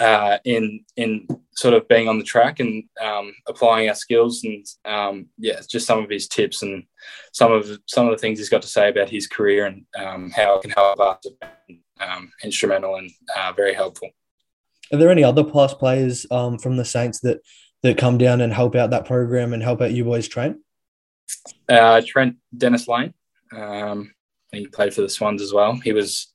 uh, 0.00 0.38
in 0.44 0.84
in 0.96 1.26
sort 1.56 1.74
of 1.74 1.88
being 1.88 2.08
on 2.08 2.18
the 2.18 2.24
track 2.24 2.60
and 2.60 2.84
um, 3.02 3.34
applying 3.46 3.88
our 3.88 3.94
skills. 3.94 4.44
And 4.44 4.66
um, 4.84 5.26
yeah, 5.38 5.60
just 5.68 5.86
some 5.86 6.02
of 6.02 6.10
his 6.10 6.28
tips 6.28 6.62
and 6.62 6.84
some 7.32 7.52
of 7.52 7.66
some 7.86 8.06
of 8.06 8.12
the 8.12 8.18
things 8.18 8.38
he's 8.38 8.48
got 8.48 8.62
to 8.62 8.68
say 8.68 8.88
about 8.88 9.10
his 9.10 9.26
career 9.26 9.66
and 9.66 9.84
um, 9.98 10.30
how 10.30 10.56
it 10.56 10.62
can 10.62 10.70
help 10.70 11.00
us. 11.00 11.24
Um, 12.00 12.32
instrumental 12.42 12.96
and 12.96 13.10
uh, 13.36 13.52
very 13.52 13.72
helpful. 13.72 14.10
Are 14.92 14.98
there 14.98 15.10
any 15.10 15.24
other 15.24 15.44
past 15.44 15.78
players 15.78 16.26
um, 16.30 16.58
from 16.58 16.76
the 16.76 16.84
Saints 16.84 17.20
that 17.20 17.40
that 17.82 17.98
come 17.98 18.18
down 18.18 18.40
and 18.40 18.52
help 18.52 18.74
out 18.74 18.90
that 18.90 19.04
program 19.04 19.52
and 19.52 19.62
help 19.62 19.80
out 19.80 19.92
you 19.92 20.04
boys 20.04 20.26
train? 20.26 20.60
Uh, 21.68 22.00
Trent 22.04 22.36
Dennis 22.56 22.88
Lane. 22.88 23.14
Um, 23.54 24.12
he 24.50 24.66
played 24.66 24.94
for 24.94 25.02
the 25.02 25.08
Swans 25.08 25.42
as 25.42 25.52
well. 25.52 25.74
He 25.74 25.92
was 25.92 26.32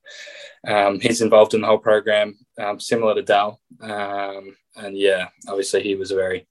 um, 0.66 1.00
he's 1.00 1.22
involved 1.22 1.54
in 1.54 1.60
the 1.60 1.66
whole 1.66 1.78
program, 1.78 2.38
um, 2.58 2.78
similar 2.78 3.14
to 3.14 3.22
Dal. 3.22 3.60
Um, 3.80 4.56
and 4.76 4.96
yeah, 4.96 5.28
obviously 5.48 5.82
he 5.82 5.94
was 5.94 6.10
a 6.10 6.16
very, 6.16 6.46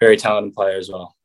very 0.00 0.16
talented 0.16 0.54
player 0.54 0.78
as 0.78 0.90
well. 0.90 1.16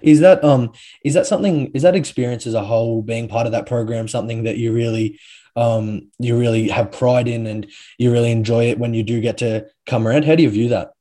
Is 0.00 0.20
that 0.20 0.42
um 0.42 0.72
is 1.04 1.14
that 1.14 1.26
something 1.26 1.70
is 1.74 1.82
that 1.82 1.94
experience 1.94 2.46
as 2.46 2.54
a 2.54 2.64
whole 2.64 3.02
being 3.02 3.28
part 3.28 3.44
of 3.44 3.52
that 3.52 3.66
program 3.66 4.08
something 4.08 4.44
that 4.44 4.56
you 4.56 4.72
really 4.72 5.18
um 5.56 6.10
you 6.18 6.38
really 6.38 6.68
have 6.68 6.92
pride 6.92 7.28
in 7.28 7.46
and 7.46 7.66
you 7.98 8.12
really 8.12 8.30
enjoy 8.30 8.66
it 8.66 8.78
when 8.78 8.94
you 8.94 9.02
do 9.02 9.20
get 9.20 9.38
to 9.38 9.66
come 9.86 10.06
around? 10.06 10.24
How 10.24 10.34
do 10.34 10.42
you 10.42 10.50
view 10.50 10.68
that? 10.68 10.92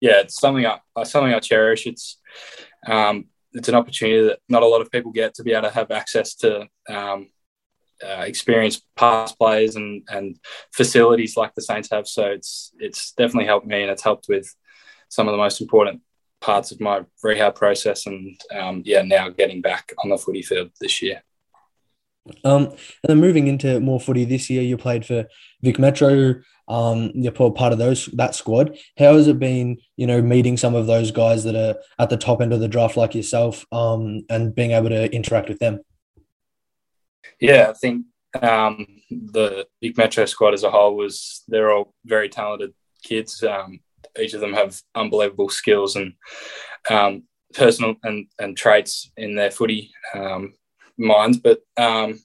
Yeah, 0.00 0.20
it's 0.20 0.38
something 0.38 0.66
I 0.66 1.02
something 1.04 1.32
I 1.32 1.40
cherish. 1.40 1.86
It's 1.86 2.18
um 2.86 3.26
it's 3.54 3.68
an 3.68 3.74
opportunity 3.74 4.26
that 4.26 4.40
not 4.48 4.62
a 4.62 4.66
lot 4.66 4.80
of 4.80 4.90
people 4.90 5.12
get 5.12 5.34
to 5.34 5.42
be 5.42 5.52
able 5.52 5.68
to 5.68 5.74
have 5.74 5.90
access 5.90 6.34
to 6.34 6.66
um, 6.88 7.28
uh, 8.04 8.24
experienced 8.26 8.84
past 8.96 9.38
players 9.38 9.76
and 9.76 10.02
and 10.08 10.36
facilities 10.72 11.36
like 11.36 11.54
the 11.54 11.62
Saints 11.62 11.88
have. 11.90 12.06
So 12.06 12.26
it's 12.26 12.72
it's 12.78 13.12
definitely 13.12 13.46
helped 13.46 13.66
me, 13.66 13.82
and 13.82 13.90
it's 13.90 14.02
helped 14.02 14.26
with 14.28 14.54
some 15.08 15.28
of 15.28 15.32
the 15.32 15.38
most 15.38 15.60
important 15.60 16.02
parts 16.40 16.72
of 16.72 16.80
my 16.80 17.02
rehab 17.22 17.54
process. 17.54 18.06
And 18.06 18.38
um, 18.54 18.82
yeah, 18.84 19.02
now 19.02 19.28
getting 19.30 19.62
back 19.62 19.92
on 20.02 20.10
the 20.10 20.18
footy 20.18 20.42
field 20.42 20.70
this 20.80 21.00
year. 21.00 21.22
Um, 22.44 22.66
and 22.66 22.78
then 23.04 23.20
moving 23.20 23.48
into 23.48 23.80
more 23.80 24.00
footy 24.00 24.24
this 24.24 24.48
year, 24.48 24.62
you 24.62 24.76
played 24.76 25.04
for 25.04 25.26
Vic 25.62 25.78
Metro. 25.78 26.36
Um, 26.66 27.10
you're 27.14 27.32
part 27.32 27.72
of 27.72 27.78
those 27.78 28.06
that 28.14 28.34
squad. 28.34 28.78
How 28.98 29.14
has 29.14 29.28
it 29.28 29.38
been, 29.38 29.76
you 29.96 30.06
know, 30.06 30.22
meeting 30.22 30.56
some 30.56 30.74
of 30.74 30.86
those 30.86 31.10
guys 31.10 31.44
that 31.44 31.54
are 31.54 31.78
at 31.98 32.08
the 32.08 32.16
top 32.16 32.40
end 32.40 32.54
of 32.54 32.60
the 32.60 32.68
draft 32.68 32.96
like 32.96 33.14
yourself, 33.14 33.66
um, 33.70 34.24
and 34.30 34.54
being 34.54 34.70
able 34.70 34.88
to 34.88 35.12
interact 35.12 35.50
with 35.50 35.58
them? 35.58 35.80
Yeah, 37.38 37.68
I 37.68 37.74
think 37.74 38.06
um, 38.40 38.86
the 39.10 39.66
Vic 39.82 39.98
Metro 39.98 40.24
squad 40.24 40.54
as 40.54 40.64
a 40.64 40.70
whole 40.70 40.96
was 40.96 41.42
they're 41.48 41.72
all 41.72 41.94
very 42.06 42.30
talented 42.30 42.72
kids. 43.02 43.42
Um, 43.42 43.80
each 44.18 44.32
of 44.32 44.40
them 44.40 44.54
have 44.54 44.80
unbelievable 44.94 45.50
skills 45.50 45.96
and 45.96 46.14
um, 46.88 47.24
personal 47.52 47.96
and, 48.02 48.26
and 48.38 48.56
traits 48.56 49.10
in 49.16 49.34
their 49.34 49.50
footy 49.50 49.92
um, 50.14 50.54
minds. 50.98 51.38
But 51.38 51.60
um, 51.76 52.20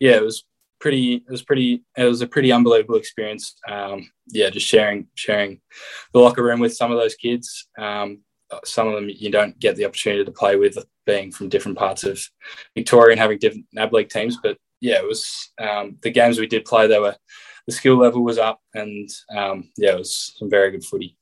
yeah, 0.00 0.16
it 0.16 0.22
was 0.22 0.44
pretty. 0.80 1.14
It 1.14 1.30
was 1.30 1.42
pretty. 1.42 1.84
It 1.96 2.04
was 2.04 2.22
a 2.22 2.26
pretty 2.26 2.52
unbelievable 2.52 2.96
experience. 2.96 3.56
Um, 3.68 4.10
yeah, 4.28 4.50
just 4.50 4.66
sharing 4.66 5.08
sharing 5.14 5.60
the 6.12 6.20
locker 6.20 6.42
room 6.42 6.60
with 6.60 6.74
some 6.76 6.92
of 6.92 6.98
those 6.98 7.14
kids. 7.14 7.68
Um, 7.78 8.20
some 8.64 8.88
of 8.88 8.94
them 8.94 9.08
you 9.08 9.30
don't 9.30 9.58
get 9.58 9.76
the 9.76 9.84
opportunity 9.84 10.24
to 10.24 10.30
play 10.30 10.56
with, 10.56 10.78
being 11.06 11.32
from 11.32 11.48
different 11.48 11.78
parts 11.78 12.04
of 12.04 12.20
Victoria 12.74 13.12
and 13.12 13.20
having 13.20 13.38
different 13.38 13.66
NAB 13.72 13.92
league 13.92 14.08
teams. 14.08 14.38
But 14.42 14.58
yeah, 14.80 14.98
it 14.98 15.08
was 15.08 15.52
um, 15.60 15.98
the 16.02 16.10
games 16.10 16.38
we 16.38 16.46
did 16.46 16.64
play. 16.64 16.86
They 16.86 16.98
were 16.98 17.16
the 17.66 17.72
skill 17.72 17.96
level 17.96 18.22
was 18.22 18.38
up, 18.38 18.60
and 18.74 19.08
um, 19.34 19.70
yeah, 19.76 19.92
it 19.92 19.98
was 19.98 20.34
some 20.38 20.50
very 20.50 20.70
good 20.70 20.84
footy. 20.84 21.16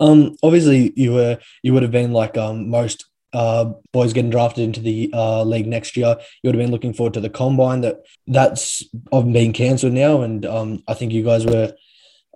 Um, 0.00 0.36
obviously, 0.42 0.92
you 0.96 1.12
were 1.12 1.38
you 1.62 1.72
would 1.72 1.82
have 1.82 1.92
been 1.92 2.12
like 2.12 2.36
um, 2.36 2.70
most 2.70 3.06
uh, 3.32 3.72
boys 3.92 4.12
getting 4.12 4.30
drafted 4.30 4.64
into 4.64 4.80
the 4.80 5.10
uh, 5.12 5.42
league 5.42 5.66
next 5.66 5.96
year. 5.96 6.16
You 6.42 6.48
would 6.48 6.54
have 6.54 6.64
been 6.64 6.72
looking 6.72 6.92
forward 6.92 7.14
to 7.14 7.20
the 7.20 7.30
combine 7.30 7.80
that 7.82 8.02
that's 8.26 8.82
being 9.10 9.52
cancelled 9.52 9.92
now, 9.92 10.22
and 10.22 10.44
um, 10.46 10.82
I 10.88 10.94
think 10.94 11.12
you 11.12 11.24
guys 11.24 11.46
were 11.46 11.72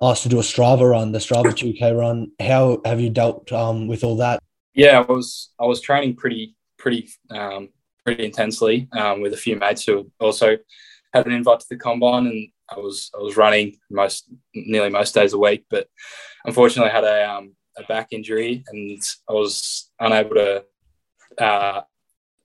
asked 0.02 0.24
to 0.24 0.28
do 0.28 0.38
a 0.38 0.42
Strava 0.42 0.90
run, 0.90 1.12
the 1.12 1.18
Strava 1.18 1.52
2K 1.52 1.98
run. 1.98 2.30
How 2.40 2.80
have 2.84 3.00
you 3.00 3.10
dealt 3.10 3.52
um, 3.52 3.86
with 3.86 4.04
all 4.04 4.16
that? 4.16 4.40
Yeah, 4.74 4.98
I 5.00 5.12
was 5.12 5.52
I 5.60 5.64
was 5.64 5.80
training 5.80 6.16
pretty 6.16 6.54
pretty 6.78 7.08
um, 7.30 7.70
pretty 8.04 8.24
intensely 8.24 8.88
um, 8.92 9.20
with 9.20 9.32
a 9.32 9.38
few 9.38 9.56
mates 9.56 9.84
who 9.84 10.10
also 10.20 10.56
had 11.12 11.26
an 11.26 11.32
invite 11.32 11.60
to 11.60 11.66
the 11.70 11.76
combine, 11.76 12.26
and 12.26 12.48
I 12.70 12.78
was 12.78 13.10
I 13.14 13.22
was 13.22 13.36
running 13.36 13.76
most 13.90 14.28
nearly 14.54 14.90
most 14.90 15.14
days 15.14 15.32
a 15.32 15.38
week, 15.38 15.64
but 15.70 15.88
unfortunately 16.44 16.90
I 16.90 16.94
had 16.94 17.04
a 17.04 17.30
um, 17.30 17.56
a 17.78 17.82
back 17.84 18.08
injury 18.12 18.64
and 18.68 19.02
I 19.28 19.32
was 19.32 19.90
unable 20.00 20.36
to 20.36 20.64
uh, 21.38 21.82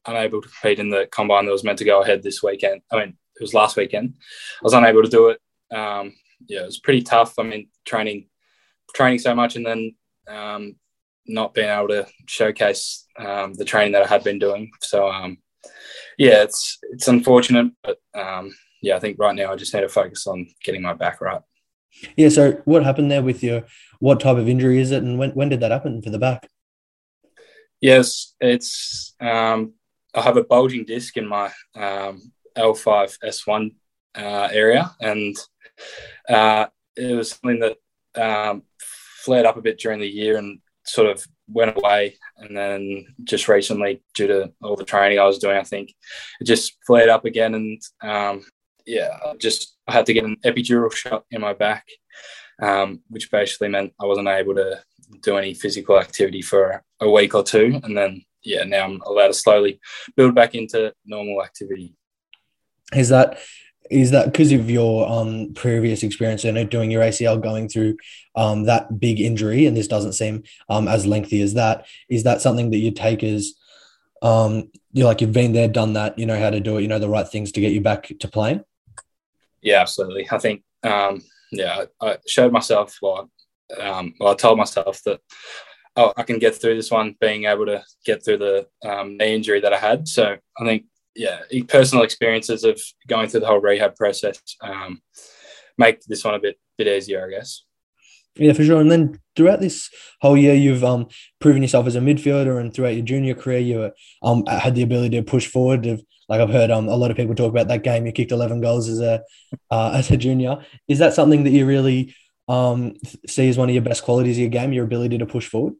unable 0.05 0.41
to 0.41 0.47
compete 0.47 0.79
in 0.79 0.89
the 0.89 1.07
combine 1.11 1.45
that 1.45 1.51
was 1.51 1.63
meant 1.63 1.79
to 1.79 1.85
go 1.85 2.01
ahead 2.01 2.23
this 2.23 2.41
weekend. 2.41 2.81
I 2.91 2.97
mean, 2.97 3.09
it 3.09 3.41
was 3.41 3.53
last 3.53 3.77
weekend. 3.77 4.15
I 4.19 4.63
was 4.63 4.73
unable 4.73 5.03
to 5.03 5.09
do 5.09 5.29
it. 5.29 5.41
Um, 5.75 6.13
yeah, 6.47 6.61
it 6.61 6.65
was 6.65 6.79
pretty 6.79 7.01
tough. 7.01 7.37
I 7.39 7.43
mean, 7.43 7.69
training, 7.85 8.27
training 8.95 9.19
so 9.19 9.35
much, 9.35 9.55
and 9.55 9.65
then 9.65 9.95
um, 10.27 10.75
not 11.27 11.53
being 11.53 11.69
able 11.69 11.89
to 11.89 12.07
showcase 12.27 13.05
um, 13.17 13.53
the 13.53 13.65
training 13.65 13.93
that 13.93 14.03
I 14.03 14.07
had 14.07 14.23
been 14.23 14.39
doing. 14.39 14.71
So, 14.81 15.09
um, 15.09 15.37
yeah, 16.17 16.43
it's 16.43 16.77
it's 16.91 17.07
unfortunate, 17.07 17.71
but 17.83 17.97
um, 18.13 18.53
yeah, 18.81 18.95
I 18.95 18.99
think 18.99 19.17
right 19.19 19.35
now 19.35 19.51
I 19.51 19.55
just 19.55 19.73
need 19.73 19.81
to 19.81 19.89
focus 19.89 20.27
on 20.27 20.47
getting 20.63 20.81
my 20.81 20.93
back 20.93 21.21
right. 21.21 21.41
Yeah. 22.15 22.29
So, 22.29 22.61
what 22.65 22.83
happened 22.83 23.11
there 23.11 23.23
with 23.23 23.43
your? 23.43 23.63
What 23.99 24.19
type 24.19 24.37
of 24.37 24.49
injury 24.49 24.79
is 24.79 24.91
it, 24.91 25.03
and 25.03 25.19
when 25.19 25.31
when 25.31 25.49
did 25.49 25.59
that 25.59 25.71
happen 25.71 26.01
for 26.01 26.09
the 26.09 26.19
back? 26.19 26.49
Yes, 27.81 28.35
it's 28.39 29.15
um, 29.19 29.73
I 30.13 30.21
have 30.21 30.37
a 30.37 30.43
bulging 30.43 30.85
disc 30.85 31.17
in 31.17 31.27
my 31.27 31.47
um, 31.75 32.31
L5 32.55 33.17
S1 33.23 33.71
uh, 34.15 34.49
area, 34.51 34.91
and 35.01 35.35
uh, 36.29 36.67
it 36.95 37.15
was 37.15 37.31
something 37.31 37.59
that 37.59 37.77
um, 38.21 38.63
flared 39.23 39.47
up 39.47 39.57
a 39.57 39.61
bit 39.61 39.79
during 39.79 39.99
the 39.99 40.07
year 40.07 40.37
and 40.37 40.59
sort 40.85 41.09
of 41.09 41.25
went 41.47 41.75
away. 41.75 42.17
And 42.37 42.55
then 42.55 43.07
just 43.23 43.47
recently, 43.47 44.03
due 44.13 44.27
to 44.27 44.51
all 44.61 44.75
the 44.75 44.85
training 44.85 45.17
I 45.17 45.25
was 45.25 45.39
doing, 45.39 45.57
I 45.57 45.63
think 45.63 45.89
it 46.39 46.45
just 46.45 46.77
flared 46.85 47.09
up 47.09 47.25
again. 47.25 47.55
And 47.55 47.81
um, 48.03 48.43
yeah, 48.85 49.17
I 49.25 49.35
just 49.37 49.75
I 49.87 49.93
had 49.93 50.05
to 50.05 50.13
get 50.13 50.25
an 50.25 50.37
epidural 50.45 50.93
shot 50.93 51.25
in 51.31 51.41
my 51.41 51.53
back, 51.53 51.87
um, 52.61 53.01
which 53.09 53.31
basically 53.31 53.69
meant 53.69 53.93
I 53.99 54.05
wasn't 54.05 54.27
able 54.27 54.53
to 54.55 54.83
do 55.21 55.37
any 55.37 55.53
physical 55.53 55.99
activity 55.99 56.41
for 56.41 56.83
a 56.99 57.09
week 57.09 57.35
or 57.35 57.43
two. 57.43 57.79
And 57.83 57.97
then, 57.97 58.23
yeah, 58.43 58.63
now 58.63 58.85
I'm 58.85 59.01
allowed 59.01 59.27
to 59.27 59.33
slowly 59.33 59.79
build 60.15 60.35
back 60.35 60.55
into 60.55 60.93
normal 61.05 61.43
activity. 61.43 61.95
Is 62.93 63.09
that 63.09 63.39
is 63.89 64.11
that 64.11 64.31
because 64.31 64.53
of 64.53 64.69
your 64.69 65.07
um, 65.09 65.53
previous 65.53 66.01
experience 66.01 66.45
in 66.45 66.67
doing 66.69 66.89
your 66.89 67.03
ACL, 67.03 67.41
going 67.41 67.67
through 67.67 67.97
um, 68.35 68.63
that 68.63 68.99
big 68.99 69.19
injury, 69.19 69.65
and 69.65 69.75
this 69.75 69.87
doesn't 69.87 70.13
seem 70.13 70.43
um, 70.69 70.87
as 70.87 71.05
lengthy 71.05 71.41
as 71.41 71.55
that? 71.55 71.85
Is 72.09 72.23
that 72.23 72.41
something 72.41 72.71
that 72.71 72.77
you 72.77 72.91
take 72.91 73.21
as 73.21 73.53
um, 74.21 74.71
you're 74.93 75.07
like 75.07 75.19
you've 75.19 75.33
been 75.33 75.51
there, 75.51 75.67
done 75.67 75.93
that, 75.93 76.17
you 76.17 76.25
know 76.25 76.39
how 76.39 76.49
to 76.49 76.61
do 76.61 76.77
it, 76.77 76.83
you 76.83 76.87
know 76.87 76.99
the 76.99 77.09
right 77.09 77.27
things 77.27 77.51
to 77.51 77.61
get 77.61 77.73
you 77.73 77.81
back 77.81 78.11
to 78.19 78.27
playing? 78.29 78.63
Yeah, 79.61 79.81
absolutely. 79.81 80.27
I 80.31 80.37
think 80.37 80.63
um, 80.83 81.21
yeah, 81.51 81.85
I 81.99 82.17
showed 82.27 82.53
myself 82.53 82.97
well, 83.01 83.29
um, 83.79 84.13
well, 84.19 84.33
I 84.33 84.35
told 84.35 84.57
myself 84.57 85.01
that 85.03 85.21
oh, 85.95 86.13
I 86.15 86.23
can 86.23 86.39
get 86.39 86.55
through 86.55 86.75
this 86.75 86.91
one, 86.91 87.15
being 87.19 87.45
able 87.45 87.65
to 87.65 87.83
get 88.05 88.23
through 88.23 88.37
the 88.37 88.67
um, 88.87 89.17
knee 89.17 89.35
injury 89.35 89.59
that 89.59 89.73
I 89.73 89.77
had. 89.77 90.07
So 90.07 90.37
I 90.59 90.65
think 90.65 90.85
yeah, 91.15 91.41
personal 91.67 92.03
experiences 92.03 92.63
of 92.63 92.81
going 93.07 93.27
through 93.27 93.41
the 93.41 93.47
whole 93.47 93.59
rehab 93.59 93.95
process 93.95 94.39
um, 94.61 95.01
make 95.77 96.01
this 96.01 96.23
one 96.23 96.35
a 96.35 96.39
bit 96.39 96.57
bit 96.77 96.87
easier, 96.87 97.25
I 97.25 97.29
guess. 97.29 97.63
Yeah, 98.35 98.53
for 98.53 98.63
sure. 98.63 98.79
And 98.79 98.89
then 98.89 99.19
throughout 99.35 99.59
this 99.59 99.89
whole 100.21 100.37
year, 100.37 100.53
you've 100.53 100.85
um, 100.85 101.09
proven 101.41 101.61
yourself 101.61 101.85
as 101.85 101.97
a 101.97 101.99
midfielder, 101.99 102.59
and 102.61 102.73
throughout 102.73 102.95
your 102.95 103.03
junior 103.03 103.33
career, 103.33 103.59
you 103.59 103.91
um, 104.23 104.45
had 104.45 104.73
the 104.73 104.83
ability 104.83 105.17
to 105.17 105.23
push 105.23 105.47
forward. 105.47 105.85
Of, 105.85 106.01
like 106.29 106.39
I've 106.39 106.49
heard 106.49 106.71
um, 106.71 106.87
a 106.87 106.95
lot 106.95 107.11
of 107.11 107.17
people 107.17 107.35
talk 107.35 107.49
about 107.49 107.67
that 107.67 107.83
game. 107.83 108.05
You 108.05 108.13
kicked 108.13 108.31
eleven 108.31 108.61
goals 108.61 108.87
as 108.87 109.01
a 109.01 109.21
uh, 109.69 109.91
as 109.95 110.09
a 110.11 110.17
junior. 110.17 110.65
Is 110.87 110.99
that 110.99 111.13
something 111.13 111.43
that 111.43 111.51
you 111.51 111.65
really 111.65 112.15
um, 112.51 112.95
see 113.27 113.49
as 113.49 113.57
one 113.57 113.69
of 113.69 113.75
your 113.75 113.83
best 113.83 114.03
qualities 114.03 114.37
of 114.37 114.41
your 114.41 114.49
game? 114.49 114.73
Your 114.73 114.85
ability 114.85 115.17
to 115.19 115.25
push 115.25 115.47
forward. 115.47 115.73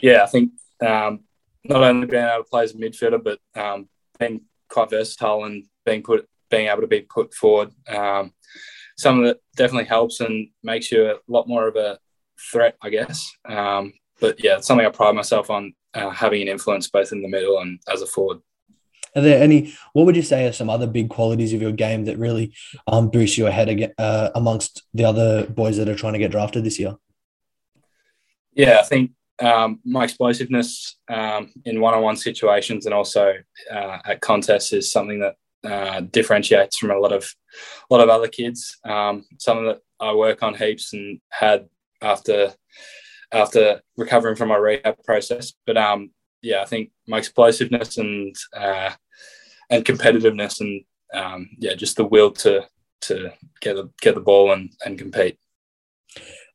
Yeah, 0.00 0.22
I 0.22 0.26
think 0.26 0.52
um, 0.80 1.20
not 1.64 1.82
only 1.82 2.06
being 2.06 2.24
able 2.24 2.44
to 2.44 2.50
play 2.50 2.64
as 2.64 2.74
a 2.74 2.78
midfielder, 2.78 3.22
but 3.22 3.40
um, 3.60 3.88
being 4.18 4.42
quite 4.68 4.90
versatile 4.90 5.44
and 5.44 5.64
being 5.84 6.02
put 6.02 6.28
being 6.50 6.68
able 6.68 6.80
to 6.80 6.86
be 6.86 7.02
put 7.02 7.32
forward. 7.34 7.70
Um, 7.88 8.32
some 8.96 9.20
of 9.20 9.26
that 9.26 9.38
definitely 9.56 9.86
helps 9.86 10.20
and 10.20 10.48
makes 10.62 10.90
you 10.92 11.10
a 11.10 11.14
lot 11.28 11.48
more 11.48 11.68
of 11.68 11.76
a 11.76 11.98
threat, 12.50 12.76
I 12.82 12.90
guess. 12.90 13.30
Um, 13.48 13.92
but 14.20 14.42
yeah, 14.42 14.56
it's 14.56 14.66
something 14.66 14.86
I 14.86 14.90
pride 14.90 15.14
myself 15.14 15.48
on 15.48 15.74
uh, 15.94 16.10
having 16.10 16.42
an 16.42 16.48
influence 16.48 16.88
both 16.88 17.12
in 17.12 17.22
the 17.22 17.28
middle 17.28 17.58
and 17.60 17.80
as 17.88 18.02
a 18.02 18.06
forward. 18.06 18.38
Are 19.16 19.22
there 19.22 19.42
any? 19.42 19.74
What 19.92 20.06
would 20.06 20.16
you 20.16 20.22
say 20.22 20.46
are 20.46 20.52
some 20.52 20.70
other 20.70 20.86
big 20.86 21.10
qualities 21.10 21.52
of 21.52 21.60
your 21.60 21.72
game 21.72 22.04
that 22.04 22.18
really 22.18 22.54
um, 22.86 23.10
boost 23.10 23.36
you 23.38 23.46
ahead 23.46 23.68
again, 23.68 23.92
uh, 23.98 24.30
amongst 24.34 24.82
the 24.94 25.04
other 25.04 25.46
boys 25.46 25.76
that 25.76 25.88
are 25.88 25.96
trying 25.96 26.12
to 26.12 26.18
get 26.18 26.30
drafted 26.30 26.64
this 26.64 26.78
year? 26.78 26.96
Yeah, 28.52 28.78
I 28.80 28.82
think 28.82 29.12
um, 29.40 29.80
my 29.84 30.04
explosiveness 30.04 30.96
um, 31.08 31.52
in 31.64 31.80
one-on-one 31.80 32.16
situations 32.16 32.86
and 32.86 32.94
also 32.94 33.34
uh, 33.72 33.98
at 34.04 34.20
contests 34.20 34.72
is 34.72 34.92
something 34.92 35.20
that 35.20 35.36
uh, 35.64 36.00
differentiates 36.00 36.76
from 36.78 36.90
a 36.90 36.98
lot 36.98 37.12
of 37.12 37.34
a 37.90 37.94
lot 37.94 38.02
of 38.02 38.08
other 38.08 38.28
kids. 38.28 38.78
Um, 38.84 39.24
something 39.38 39.66
that 39.66 39.80
I 39.98 40.14
work 40.14 40.42
on 40.42 40.54
heaps 40.54 40.92
and 40.92 41.20
had 41.30 41.68
after 42.00 42.54
after 43.32 43.80
recovering 43.96 44.36
from 44.36 44.48
my 44.48 44.56
rehab 44.56 45.02
process. 45.04 45.52
But 45.66 45.76
um, 45.76 46.10
yeah, 46.42 46.62
I 46.62 46.64
think 46.64 46.90
my 47.06 47.18
explosiveness 47.18 47.98
and 47.98 48.34
uh, 48.56 48.90
and 49.68 49.84
competitiveness 49.84 50.60
and 50.60 50.84
um, 51.12 51.50
yeah, 51.58 51.74
just 51.74 51.96
the 51.96 52.04
will 52.04 52.30
to 52.32 52.66
to 53.02 53.30
get 53.60 53.76
the 53.76 53.90
get 54.00 54.14
the 54.14 54.20
ball 54.20 54.52
and 54.52 54.70
and 54.84 54.98
compete. 54.98 55.38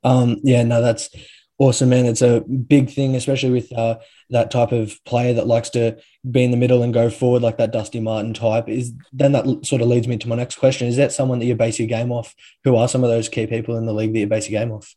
Um, 0.03 0.37
yeah, 0.43 0.63
no, 0.63 0.81
that's 0.81 1.09
awesome, 1.57 1.89
man. 1.89 2.05
It's 2.05 2.21
a 2.21 2.41
big 2.41 2.89
thing, 2.89 3.15
especially 3.15 3.51
with 3.51 3.71
uh, 3.73 3.97
that 4.29 4.51
type 4.51 4.71
of 4.71 5.03
player 5.05 5.33
that 5.33 5.47
likes 5.47 5.69
to 5.71 5.97
be 6.29 6.43
in 6.43 6.51
the 6.51 6.57
middle 6.57 6.83
and 6.83 6.93
go 6.93 7.09
forward, 7.09 7.41
like 7.41 7.57
that 7.57 7.71
Dusty 7.71 7.99
Martin 7.99 8.33
type. 8.33 8.69
Is 8.69 8.93
then 9.13 9.31
that 9.31 9.65
sort 9.65 9.81
of 9.81 9.87
leads 9.87 10.07
me 10.07 10.17
to 10.17 10.27
my 10.27 10.35
next 10.35 10.57
question: 10.57 10.87
Is 10.87 10.97
that 10.97 11.11
someone 11.11 11.39
that 11.39 11.45
you 11.45 11.55
base 11.55 11.79
your 11.79 11.87
game 11.87 12.11
off? 12.11 12.35
Who 12.63 12.75
are 12.75 12.87
some 12.87 13.03
of 13.03 13.09
those 13.09 13.29
key 13.29 13.47
people 13.47 13.77
in 13.77 13.85
the 13.85 13.93
league 13.93 14.13
that 14.13 14.19
you 14.19 14.27
base 14.27 14.49
your 14.49 14.59
game 14.59 14.71
off? 14.71 14.95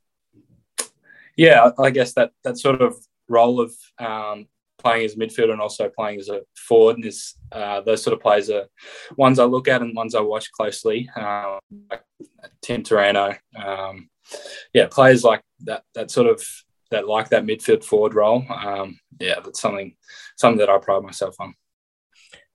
Yeah, 1.37 1.71
I 1.79 1.91
guess 1.91 2.15
that 2.15 2.33
that 2.45 2.59
sort 2.59 2.83
of 2.83 2.97
role 3.29 3.61
of 3.61 3.75
um, 3.99 4.47
playing 4.79 5.05
as 5.05 5.17
midfielder 5.17 5.53
and 5.53 5.61
also 5.61 5.89
playing 5.89 6.21
as 6.21 6.29
a 6.29 6.41
forward 6.57 7.05
is 7.05 7.35
uh, 7.53 7.81
those 7.81 8.03
sort 8.03 8.15
of 8.15 8.21
players 8.21 8.49
are 8.51 8.67
ones 9.17 9.39
I 9.39 9.45
look 9.45 9.69
at 9.69 9.83
and 9.83 9.95
ones 9.95 10.15
I 10.15 10.21
watch 10.21 10.51
closely. 10.53 11.11
Um, 11.17 11.59
like 11.91 12.03
Tim 12.63 12.83
Taranto, 12.83 13.35
um, 13.57 14.09
yeah, 14.73 14.87
players 14.91 15.25
like 15.25 15.43
that. 15.61 15.83
That 15.95 16.11
sort 16.11 16.29
of 16.29 16.43
that 16.91 17.07
like 17.07 17.31
that 17.31 17.45
midfield 17.45 17.85
forward 17.85 18.15
role. 18.15 18.45
Um, 18.49 18.99
yeah, 19.21 19.41
that's 19.45 19.61
something 19.61 19.95
something 20.37 20.59
that 20.59 20.71
I 20.71 20.79
pride 20.79 21.03
myself 21.03 21.37
on. 21.41 21.55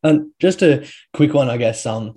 And 0.04 0.32
just 0.40 0.62
a 0.62 0.88
quick 1.14 1.34
one, 1.34 1.50
I 1.50 1.58
guess. 1.58 1.86
Um, 1.86 2.16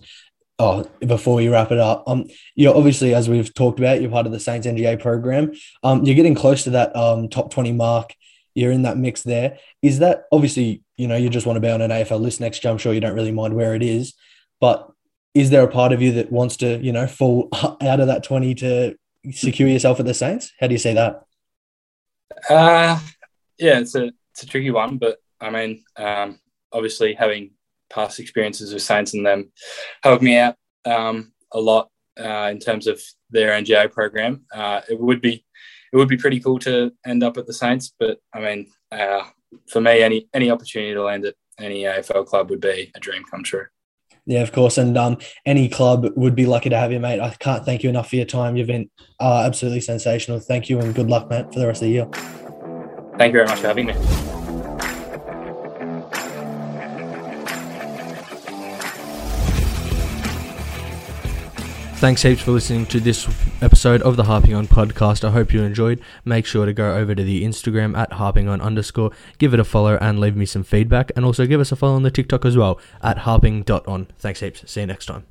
oh, 0.58 0.88
before 1.00 1.36
we 1.36 1.48
wrap 1.48 1.70
it 1.70 1.78
up, 1.78 2.04
um, 2.06 2.25
you're 2.54 2.76
obviously 2.76 3.14
as 3.14 3.28
we've 3.28 3.52
talked 3.54 3.78
about, 3.78 4.00
you're 4.00 4.10
part 4.10 4.26
of 4.26 4.32
the 4.32 4.40
Saints 4.40 4.66
NGA 4.66 5.00
program. 5.00 5.52
Um, 5.82 6.04
you're 6.04 6.16
getting 6.16 6.34
close 6.34 6.64
to 6.64 6.70
that 6.70 6.94
um 6.96 7.28
top 7.28 7.50
twenty 7.50 7.72
mark. 7.72 8.14
You're 8.56 8.72
in 8.72 8.82
that 8.82 8.96
mix 8.96 9.22
there. 9.22 9.58
Is 9.82 9.98
that 9.98 10.25
obviously 10.32 10.82
you 10.96 11.06
know 11.06 11.16
you 11.16 11.28
just 11.28 11.46
want 11.46 11.56
to 11.56 11.60
be 11.60 11.70
on 11.70 11.82
an 11.82 11.90
AFL 11.90 12.20
list 12.20 12.40
next 12.40 12.64
year? 12.64 12.72
I'm 12.72 12.78
sure 12.78 12.94
you 12.94 13.00
don't 13.00 13.14
really 13.14 13.32
mind 13.32 13.54
where 13.54 13.75
it 13.75 13.82
is, 13.82 14.14
but 14.60 14.90
is 15.34 15.50
there 15.50 15.62
a 15.62 15.68
part 15.68 15.92
of 15.92 16.00
you 16.00 16.12
that 16.12 16.32
wants 16.32 16.56
to 16.58 16.78
you 16.78 16.92
know 16.92 17.06
fall 17.06 17.48
out 17.52 18.00
of 18.00 18.06
that 18.06 18.25
twenty 18.25 18.54
to 18.56 18.96
secure 19.30 19.68
yourself 19.68 20.00
at 20.00 20.06
the 20.06 20.14
Saints? 20.14 20.52
How 20.58 20.66
do 20.66 20.75
you 20.75 20.78
see 20.78 20.94
that? 20.94 21.22
Uh, 22.48 22.98
yeah, 23.58 23.78
it's 23.78 23.94
a 23.94 24.10
it's 24.32 24.42
a 24.42 24.46
tricky 24.46 24.70
one, 24.70 24.98
but 24.98 25.18
I 25.40 25.50
mean, 25.50 25.84
um, 25.96 26.40
obviously 26.72 27.14
having 27.14 27.52
past 27.90 28.20
experiences 28.20 28.72
with 28.72 28.82
Saints 28.82 29.14
and 29.14 29.25
them 29.25 29.52
helped 30.02 30.22
me 30.22 30.36
out 30.36 30.56
um, 30.84 31.32
a 31.52 31.60
lot 31.60 31.90
uh, 32.18 32.48
in 32.50 32.58
terms 32.58 32.86
of 32.86 33.00
their 33.30 33.50
NGA 33.50 33.90
program. 33.90 34.44
Uh, 34.52 34.80
it 34.88 34.98
would 34.98 35.20
be 35.20 35.46
it 35.97 35.99
would 35.99 36.09
be 36.09 36.19
pretty 36.19 36.41
cool 36.41 36.59
to 36.59 36.93
end 37.07 37.23
up 37.23 37.38
at 37.38 37.47
the 37.47 37.55
Saints, 37.55 37.91
but 37.99 38.21
I 38.35 38.41
mean, 38.41 38.71
uh, 38.93 39.23
for 39.67 39.81
me, 39.81 40.03
any 40.03 40.29
any 40.35 40.50
opportunity 40.50 40.93
to 40.93 41.03
land 41.03 41.25
at 41.25 41.35
any 41.59 41.85
AFL 41.85 42.26
club 42.26 42.50
would 42.50 42.61
be 42.61 42.93
a 42.95 43.00
dream 43.00 43.25
come 43.31 43.43
true. 43.43 43.65
Yeah, 44.26 44.43
of 44.43 44.53
course. 44.53 44.76
And 44.76 44.99
um, 44.99 45.17
any 45.47 45.71
club 45.71 46.07
would 46.15 46.35
be 46.35 46.45
lucky 46.45 46.69
to 46.69 46.76
have 46.76 46.93
you, 46.93 47.00
mate. 47.00 47.21
I 47.21 47.31
can't 47.31 47.65
thank 47.65 47.82
you 47.82 47.89
enough 47.89 48.11
for 48.11 48.17
your 48.17 48.26
time. 48.26 48.56
You've 48.56 48.67
been 48.67 48.91
uh, 49.21 49.45
absolutely 49.47 49.80
sensational. 49.80 50.39
Thank 50.41 50.69
you 50.69 50.80
and 50.80 50.95
good 50.95 51.09
luck, 51.09 51.30
mate, 51.30 51.50
for 51.52 51.61
the 51.61 51.67
rest 51.67 51.80
of 51.80 51.87
the 51.87 51.93
year. 51.93 52.06
Thank 53.17 53.32
you 53.32 53.39
very 53.39 53.47
much 53.47 53.61
for 53.61 53.69
having 53.69 53.87
me. 53.87 54.35
Thanks 61.99 62.23
heaps 62.23 62.43
for 62.43 62.50
listening 62.50 62.85
to 62.87 63.00
this 63.00 63.26
episode 63.63 64.02
of 64.02 64.17
the 64.17 64.25
Harping 64.25 64.54
On 64.54 64.67
podcast. 64.67 65.25
I 65.25 65.30
hope 65.30 65.54
you 65.54 65.63
enjoyed. 65.63 65.99
Make 66.26 66.45
sure 66.45 66.67
to 66.67 66.75
go 66.75 66.95
over 66.95 67.15
to 67.15 67.25
the 67.25 67.43
Instagram 67.43 67.97
at 67.97 68.13
harping 68.13 68.49
on 68.49 68.61
underscore, 68.61 69.13
give 69.39 69.54
it 69.54 69.61
a 69.61 69.65
follow 69.65 69.97
and 69.97 70.21
leave 70.21 70.37
me 70.37 70.45
some 70.45 70.63
feedback. 70.63 71.11
And 71.17 71.25
also 71.25 71.47
give 71.47 71.59
us 71.59 71.73
a 71.73 71.76
follow 71.76 71.95
on 71.95 72.02
the 72.02 72.11
TikTok 72.11 72.45
as 72.45 72.54
well 72.54 72.78
at 73.02 73.19
harping.on. 73.19 74.09
Thanks 74.19 74.41
heaps. 74.41 74.71
See 74.71 74.80
you 74.80 74.87
next 74.87 75.06
time. 75.06 75.25